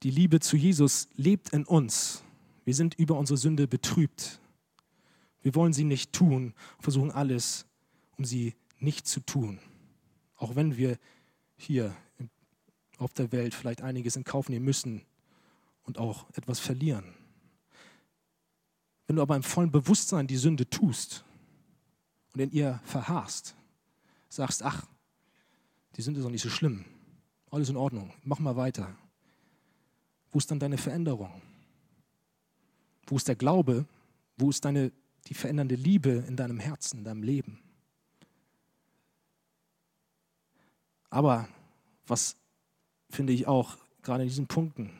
Die 0.01 0.11
Liebe 0.11 0.39
zu 0.39 0.57
Jesus 0.57 1.07
lebt 1.15 1.49
in 1.49 1.63
uns. 1.63 2.22
Wir 2.65 2.73
sind 2.73 2.95
über 2.95 3.17
unsere 3.17 3.37
Sünde 3.37 3.67
betrübt. 3.67 4.39
Wir 5.41 5.55
wollen 5.55 5.73
sie 5.73 5.83
nicht 5.83 6.13
tun, 6.13 6.53
versuchen 6.79 7.11
alles, 7.11 7.65
um 8.17 8.25
sie 8.25 8.55
nicht 8.79 9.07
zu 9.07 9.19
tun. 9.19 9.59
Auch 10.35 10.55
wenn 10.55 10.77
wir 10.77 10.97
hier 11.57 11.95
auf 12.97 13.13
der 13.13 13.31
Welt 13.31 13.53
vielleicht 13.53 13.81
einiges 13.81 14.15
in 14.15 14.23
Kauf 14.23 14.49
nehmen 14.49 14.65
müssen, 14.65 15.05
und 15.83 15.97
auch 15.97 16.25
etwas 16.33 16.59
verlieren. 16.59 17.13
Wenn 19.07 19.17
du 19.17 19.21
aber 19.21 19.35
im 19.35 19.43
vollen 19.43 19.71
Bewusstsein 19.71 20.27
die 20.27 20.37
Sünde 20.37 20.69
tust 20.69 21.25
und 22.33 22.39
in 22.39 22.51
ihr 22.51 22.79
verharrst, 22.85 23.55
sagst, 24.29 24.63
ach, 24.63 24.87
die 25.95 26.01
Sünde 26.01 26.19
ist 26.19 26.25
doch 26.25 26.31
nicht 26.31 26.41
so 26.41 26.49
schlimm, 26.49 26.85
alles 27.51 27.69
in 27.69 27.77
Ordnung, 27.77 28.13
mach 28.23 28.39
mal 28.39 28.55
weiter. 28.55 28.95
Wo 30.31 30.39
ist 30.39 30.49
dann 30.49 30.59
deine 30.59 30.77
Veränderung? 30.77 31.41
Wo 33.07 33.15
ist 33.15 33.27
der 33.27 33.35
Glaube? 33.35 33.85
Wo 34.37 34.49
ist 34.49 34.65
deine, 34.65 34.91
die 35.27 35.33
verändernde 35.33 35.75
Liebe 35.75 36.23
in 36.27 36.35
deinem 36.35 36.59
Herzen, 36.59 36.99
in 36.99 37.03
deinem 37.03 37.23
Leben? 37.23 37.59
Aber 41.09 41.47
was 42.07 42.35
finde 43.09 43.33
ich 43.33 43.47
auch 43.47 43.77
gerade 44.01 44.23
in 44.23 44.29
diesen 44.29 44.47
Punkten 44.47 44.91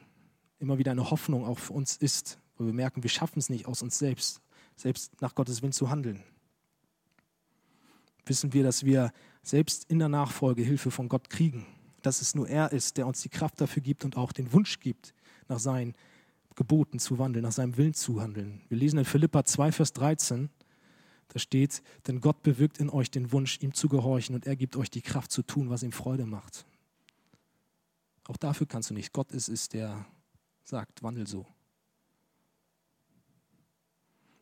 immer 0.60 0.78
wieder 0.78 0.92
eine 0.92 1.10
Hoffnung 1.10 1.46
auch 1.46 1.60
für 1.60 1.74
uns 1.74 1.98
ist, 1.98 2.40
wo 2.58 2.66
wir 2.66 2.74
merken, 2.74 3.04
wir 3.04 3.10
schaffen 3.10 3.40
es 3.40 3.50
nicht 3.50 3.66
aus 3.66 3.82
uns 3.82 3.98
selbst, 3.98 4.42
selbst 4.76 5.20
nach 5.22 5.36
Gottes 5.36 5.62
Willen 5.62 5.74
zu 5.74 5.90
handeln. 5.90 6.24
Wissen 8.26 8.54
wir, 8.54 8.64
dass 8.64 8.86
wir 8.86 9.12
selbst 9.42 9.90
in 9.90 10.00
der 10.00 10.08
Nachfolge 10.08 10.64
Hilfe 10.64 10.92
von 10.92 11.10
Gott 11.10 11.30
kriegen, 11.30 11.66
dass 12.02 12.22
es 12.22 12.36
nur 12.36 12.48
er 12.48 12.72
ist, 12.72 12.98
der 12.98 13.08
uns 13.08 13.22
die 13.22 13.30
Kraft 13.30 13.60
dafür 13.60 13.82
gibt 13.82 14.06
und 14.06 14.16
auch 14.16 14.32
den 14.32 14.54
Wunsch 14.54 14.80
gibt, 14.80 15.14
nach 15.48 15.60
seinen 15.60 15.96
Geboten 16.56 17.00
zu 17.00 17.20
wandeln, 17.20 17.44
nach 17.44 17.52
seinem 17.52 17.78
Willen 17.78 17.94
zu 17.94 18.22
handeln. 18.22 18.62
Wir 18.70 18.78
lesen 18.78 19.00
in 19.00 19.06
Philippa 19.06 19.46
2, 19.46 19.72
Vers 19.72 19.94
13, 19.94 20.50
da 21.30 21.40
steht, 21.40 21.82
denn 22.08 22.22
Gott 22.22 22.44
bewirkt 22.44 22.78
in 22.78 22.90
euch 22.90 23.10
den 23.10 23.32
Wunsch, 23.32 23.60
ihm 23.62 23.74
zu 23.74 23.90
gehorchen 23.90 24.36
und 24.36 24.46
er 24.46 24.56
gibt 24.56 24.76
euch 24.76 24.92
die 24.92 25.02
Kraft 25.02 25.32
zu 25.32 25.42
tun, 25.42 25.70
was 25.70 25.84
ihm 25.84 25.92
Freude 25.92 26.26
macht. 26.26 26.66
Auch 28.28 28.38
dafür 28.38 28.68
kannst 28.68 28.90
du 28.90 28.94
nicht. 28.94 29.12
Gott 29.14 29.32
ist 29.32 29.50
es, 29.50 29.68
der 29.68 30.06
sagt, 30.64 31.04
wandel 31.04 31.28
so. 31.28 31.46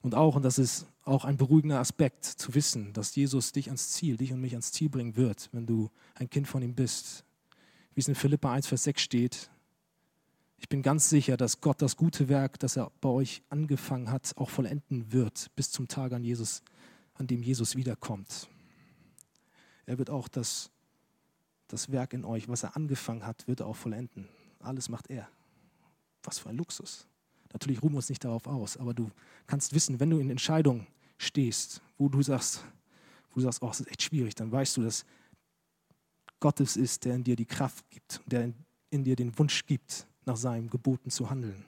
Und 0.02 0.16
auch, 0.16 0.36
und 0.36 0.44
das 0.44 0.58
ist 0.58 0.88
auch 1.04 1.26
ein 1.26 1.38
beruhigender 1.38 1.80
Aspekt, 1.80 2.26
zu 2.26 2.54
wissen, 2.54 2.94
dass 2.94 3.16
Jesus 3.16 3.52
dich 3.52 3.68
ans 3.68 3.92
Ziel, 3.92 4.18
dich 4.18 4.34
und 4.34 4.42
mich 4.42 4.54
ans 4.54 4.72
Ziel 4.72 4.90
bringen 4.90 5.16
wird, 5.16 5.50
wenn 5.52 5.66
du 5.66 5.90
ein 6.16 6.30
Kind 6.30 6.48
von 6.48 6.62
ihm 6.62 6.76
bist. 6.76 7.24
Wie 7.94 8.02
es 8.02 8.08
in 8.08 8.16
Philippa 8.16 8.52
1, 8.52 8.68
Vers 8.68 8.84
6 8.84 9.02
steht, 9.02 9.50
ich 10.62 10.70
bin 10.70 10.84
ganz 10.84 11.10
sicher, 11.10 11.38
dass 11.38 11.60
Gott 11.60 11.82
das 11.82 11.98
gute 11.98 12.30
Werk, 12.30 12.60
das 12.60 12.78
er 12.78 12.92
bei 13.02 13.10
euch 13.10 13.42
angefangen 13.50 14.12
hat, 14.12 14.32
auch 14.38 14.50
vollenden 14.52 15.12
wird, 15.12 15.50
bis 15.56 15.72
zum 15.72 15.88
Tag 15.88 16.14
an 16.14 16.24
Jesus, 16.24 16.62
an 17.16 17.26
dem 17.26 17.42
Jesus 17.42 17.76
wiederkommt. 17.76 18.48
Er 19.88 19.98
wird 19.98 20.12
auch 20.12 20.28
das, 20.28 20.70
das 21.68 21.92
Werk 21.92 22.14
in 22.14 22.24
euch, 22.24 22.48
was 22.48 22.62
er 22.62 22.76
angefangen 22.76 23.26
hat, 23.26 23.48
wird 23.48 23.62
er 23.62 23.66
auch 23.66 23.76
vollenden. 23.76 24.28
Alles 24.60 24.88
macht 24.88 25.10
er. 25.10 25.28
Was 26.22 26.38
für 26.38 26.50
ein 26.50 26.58
Luxus. 26.58 27.08
Natürlich 27.52 27.82
ruhen 27.82 27.94
wir 27.94 27.98
uns 27.98 28.10
nicht 28.10 28.24
darauf 28.24 28.46
aus, 28.46 28.78
aber 28.78 28.94
du 28.94 29.10
kannst 29.48 29.74
wissen, 29.74 30.00
wenn 30.00 30.12
du 30.12 30.20
in 30.20 30.30
Entscheidungen 30.30 30.86
stehst, 31.18 31.82
wo 31.98 32.08
du 32.08 32.22
sagst, 32.22 32.64
wo 33.32 33.40
du 33.40 33.42
sagst, 33.42 33.64
oh, 33.64 33.70
es 33.72 33.80
ist 33.80 33.90
echt 33.90 34.04
schwierig, 34.04 34.36
dann 34.36 34.52
weißt 34.52 34.78
du, 34.78 34.84
dass 34.84 35.06
Gott 36.40 36.60
es 36.60 36.78
ist, 36.78 37.04
der 37.04 37.16
in 37.16 37.24
dir 37.24 37.36
die 37.36 37.48
Kraft 37.48 37.90
gibt, 37.90 38.22
der 38.28 38.44
in, 38.44 38.54
in 38.92 39.04
dir 39.04 39.16
den 39.16 39.36
Wunsch 39.40 39.66
gibt, 39.66 40.06
nach 40.26 40.38
seinem 40.38 40.70
Geboten 40.70 41.10
zu 41.10 41.30
handeln. 41.30 41.66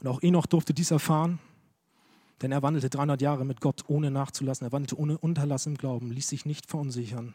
Und 0.00 0.08
auch 0.08 0.22
Enoch 0.22 0.46
durfte 0.46 0.74
dies 0.74 0.90
erfahren, 0.90 1.38
denn 2.42 2.52
er 2.52 2.62
wandelte 2.62 2.90
300 2.90 3.22
Jahre 3.22 3.44
mit 3.44 3.60
Gott, 3.60 3.84
ohne 3.88 4.10
nachzulassen. 4.10 4.66
Er 4.66 4.72
wandelte 4.72 4.98
ohne 4.98 5.16
Unterlass 5.18 5.66
im 5.66 5.76
Glauben, 5.76 6.10
ließ 6.10 6.28
sich 6.28 6.44
nicht 6.44 6.66
verunsichern 6.66 7.34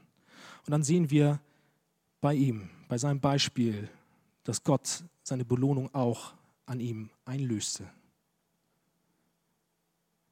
Und 0.65 0.71
dann 0.71 0.83
sehen 0.83 1.09
wir 1.09 1.39
bei 2.21 2.35
ihm, 2.35 2.69
bei 2.87 2.97
seinem 2.97 3.19
Beispiel, 3.19 3.89
dass 4.43 4.63
Gott 4.63 5.03
seine 5.23 5.45
Belohnung 5.45 5.93
auch 5.95 6.33
an 6.65 6.79
ihm 6.79 7.09
einlöste. 7.25 7.89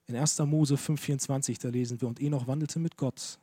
In 0.05 0.15
1. 0.15 0.39
Mose 0.39 0.75
5,24, 0.75 1.59
da 1.61 1.69
lesen 1.69 1.99
wir, 1.99 2.07
und 2.07 2.21
Enoch 2.21 2.47
wandelte 2.47 2.79
mit 2.79 2.97
Gott. 2.97 3.39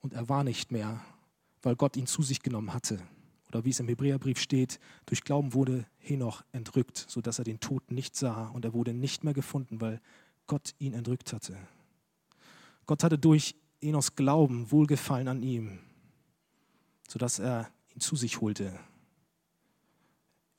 Und 0.00 0.14
er 0.14 0.28
war 0.28 0.42
nicht 0.42 0.72
mehr, 0.72 1.00
weil 1.62 1.76
Gott 1.76 1.96
ihn 1.96 2.06
zu 2.06 2.22
sich 2.22 2.42
genommen 2.42 2.72
hatte. 2.72 2.98
Oder 3.52 3.64
wie 3.64 3.70
es 3.70 3.80
im 3.80 3.88
Hebräerbrief 3.88 4.40
steht, 4.40 4.80
durch 5.06 5.22
Glauben 5.22 5.52
wurde 5.52 5.86
Henoch 5.98 6.42
entrückt, 6.52 7.04
sodass 7.08 7.38
er 7.38 7.44
den 7.44 7.60
Tod 7.60 7.90
nicht 7.90 8.16
sah. 8.16 8.48
Und 8.48 8.64
er 8.64 8.72
wurde 8.72 8.94
nicht 8.94 9.24
mehr 9.24 9.34
gefunden, 9.34 9.80
weil 9.80 10.00
Gott 10.46 10.74
ihn 10.78 10.94
entrückt 10.94 11.32
hatte. 11.32 11.56
Gott 12.86 13.04
hatte 13.04 13.18
durch 13.18 13.54
Enochs 13.80 14.14
Glauben 14.14 14.70
Wohlgefallen 14.70 15.28
an 15.28 15.42
ihm, 15.42 15.80
sodass 17.08 17.38
er 17.38 17.70
ihn 17.94 18.00
zu 18.00 18.16
sich 18.16 18.40
holte. 18.40 18.78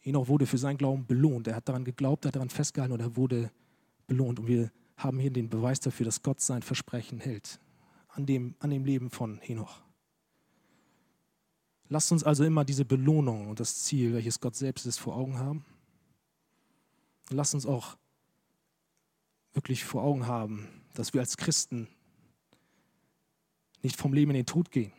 Enoch 0.03 0.27
wurde 0.27 0.45
für 0.45 0.57
seinen 0.57 0.77
Glauben 0.77 1.05
belohnt. 1.05 1.47
Er 1.47 1.55
hat 1.55 1.67
daran 1.67 1.85
geglaubt, 1.85 2.25
er 2.25 2.27
hat 2.27 2.35
daran 2.35 2.49
festgehalten 2.49 2.93
und 2.93 2.99
er 2.99 3.15
wurde 3.15 3.51
belohnt. 4.05 4.39
Und 4.39 4.47
wir 4.47 4.71
haben 4.97 5.17
hier 5.19 5.31
den 5.31 5.49
Beweis 5.49 5.79
dafür, 5.79 6.05
dass 6.05 6.21
Gott 6.21 6.41
sein 6.41 6.61
Versprechen 6.61 7.19
hält 7.19 7.59
an 8.09 8.25
dem, 8.25 8.55
an 8.59 8.69
dem 8.69 8.85
Leben 8.85 9.09
von 9.09 9.39
Henoch. 9.41 9.81
Lasst 11.93 12.11
uns 12.11 12.23
also 12.23 12.43
immer 12.43 12.65
diese 12.65 12.85
Belohnung 12.85 13.49
und 13.49 13.59
das 13.59 13.83
Ziel, 13.83 14.15
welches 14.15 14.39
Gott 14.39 14.55
selbst 14.55 14.87
ist, 14.87 14.97
vor 14.97 15.15
Augen 15.15 15.37
haben. 15.37 15.63
lasst 17.29 17.53
uns 17.53 17.67
auch 17.67 17.97
wirklich 19.53 19.83
vor 19.83 20.01
Augen 20.01 20.25
haben, 20.25 20.67
dass 20.95 21.13
wir 21.13 21.21
als 21.21 21.37
Christen 21.37 21.87
nicht 23.83 23.95
vom 23.95 24.11
Leben 24.11 24.31
in 24.31 24.37
den 24.37 24.47
Tod 24.47 24.71
gehen, 24.71 24.91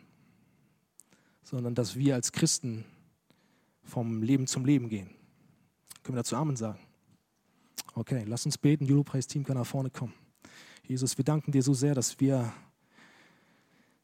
sondern 1.43 1.75
dass 1.75 1.97
wir 1.97 2.15
als 2.15 2.31
Christen 2.31 2.85
vom 3.83 4.23
Leben 4.23 4.47
zum 4.47 4.63
Leben 4.63 4.87
gehen. 4.87 5.09
Können 6.01 6.15
wir 6.15 6.23
dazu 6.23 6.37
Amen 6.37 6.55
sagen? 6.55 6.79
Okay, 7.93 8.23
lass 8.25 8.45
uns 8.45 8.57
beten. 8.57 8.85
Julopreis-Team 8.85 9.43
kann 9.43 9.57
nach 9.57 9.67
vorne 9.67 9.89
kommen. 9.89 10.13
Jesus, 10.87 11.17
wir 11.17 11.25
danken 11.25 11.51
dir 11.51 11.61
so 11.61 11.73
sehr, 11.73 11.93
dass 11.93 12.21
wir 12.21 12.53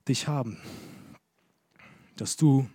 dich 0.05 0.27
haben, 0.27 0.57
dass 2.17 2.35
du 2.35 2.67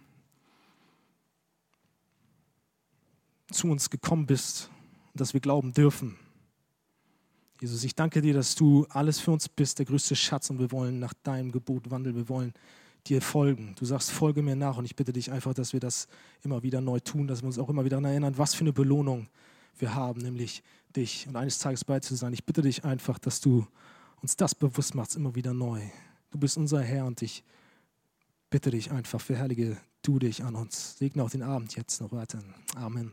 zu 3.51 3.69
uns 3.69 3.91
gekommen 3.91 4.27
bist 4.27 4.71
dass 5.17 5.35
wir 5.35 5.41
glauben 5.41 5.73
dürfen. 5.73 6.17
Jesus, 7.61 7.85
ich 7.85 7.95
danke 7.95 8.21
dir, 8.21 8.35
dass 8.35 8.55
du 8.55 8.87
alles 8.91 9.19
für 9.19 9.31
uns 9.31 9.49
bist, 9.49 9.79
der 9.79 9.87
größte 9.87 10.15
Schatz 10.15 10.51
und 10.51 10.59
wir 10.59 10.71
wollen 10.73 10.99
nach 10.99 11.15
deinem 11.23 11.53
Gebot 11.53 11.91
wandeln, 11.91 12.15
wir 12.15 12.29
wollen 12.29 12.53
dir 13.07 13.23
folgen. 13.23 13.75
Du 13.79 13.87
sagst, 13.87 14.11
folge 14.11 14.43
mir 14.43 14.57
nach 14.57 14.77
und 14.77 14.85
ich 14.85 14.95
bitte 14.95 15.13
dich 15.13 15.33
einfach, 15.33 15.55
dass 15.55 15.73
wir 15.73 15.81
das 15.81 16.07
immer 16.43 16.63
wieder 16.63 16.81
neu 16.81 17.01
tun, 17.01 17.27
dass 17.27 17.43
wir 17.43 17.47
uns 17.47 17.59
auch 17.59 17.71
immer 17.71 17.85
wieder 17.85 17.97
daran 17.97 18.11
erinnern, 18.11 18.37
was 18.37 18.55
für 18.55 18.63
eine 18.63 18.73
Belohnung 18.73 19.29
wir 19.79 19.95
haben, 19.95 20.21
nämlich 20.21 20.63
dich 20.95 21.27
und 21.29 21.37
eines 21.37 21.59
Tages 21.59 21.85
bei 21.85 22.01
zu 22.01 22.15
sein. 22.15 22.33
Ich 22.33 22.45
bitte 22.45 22.63
dich 22.63 22.85
einfach, 22.85 23.19
dass 23.19 23.41
du 23.41 23.67
uns 24.21 24.37
das 24.37 24.55
bewusst 24.55 24.95
machst, 24.95 25.17
immer 25.17 25.35
wieder 25.35 25.55
neu. 25.55 25.81
Du 26.31 26.39
bist 26.39 26.59
unser 26.59 26.83
Herr 26.83 27.07
und 27.07 27.23
ich 27.23 27.43
bitte 28.51 28.71
dich 28.71 28.91
einfach, 28.91 29.21
verherrliche 29.21 29.79
du 30.03 30.19
dich 30.19 30.45
an 30.45 30.57
uns. 30.57 30.99
Segne 30.99 31.23
auch 31.23 31.31
den 31.31 31.43
Abend 31.43 31.75
jetzt 31.77 32.01
noch 32.01 32.13
weiter. 32.13 32.43
Amen. 32.75 33.13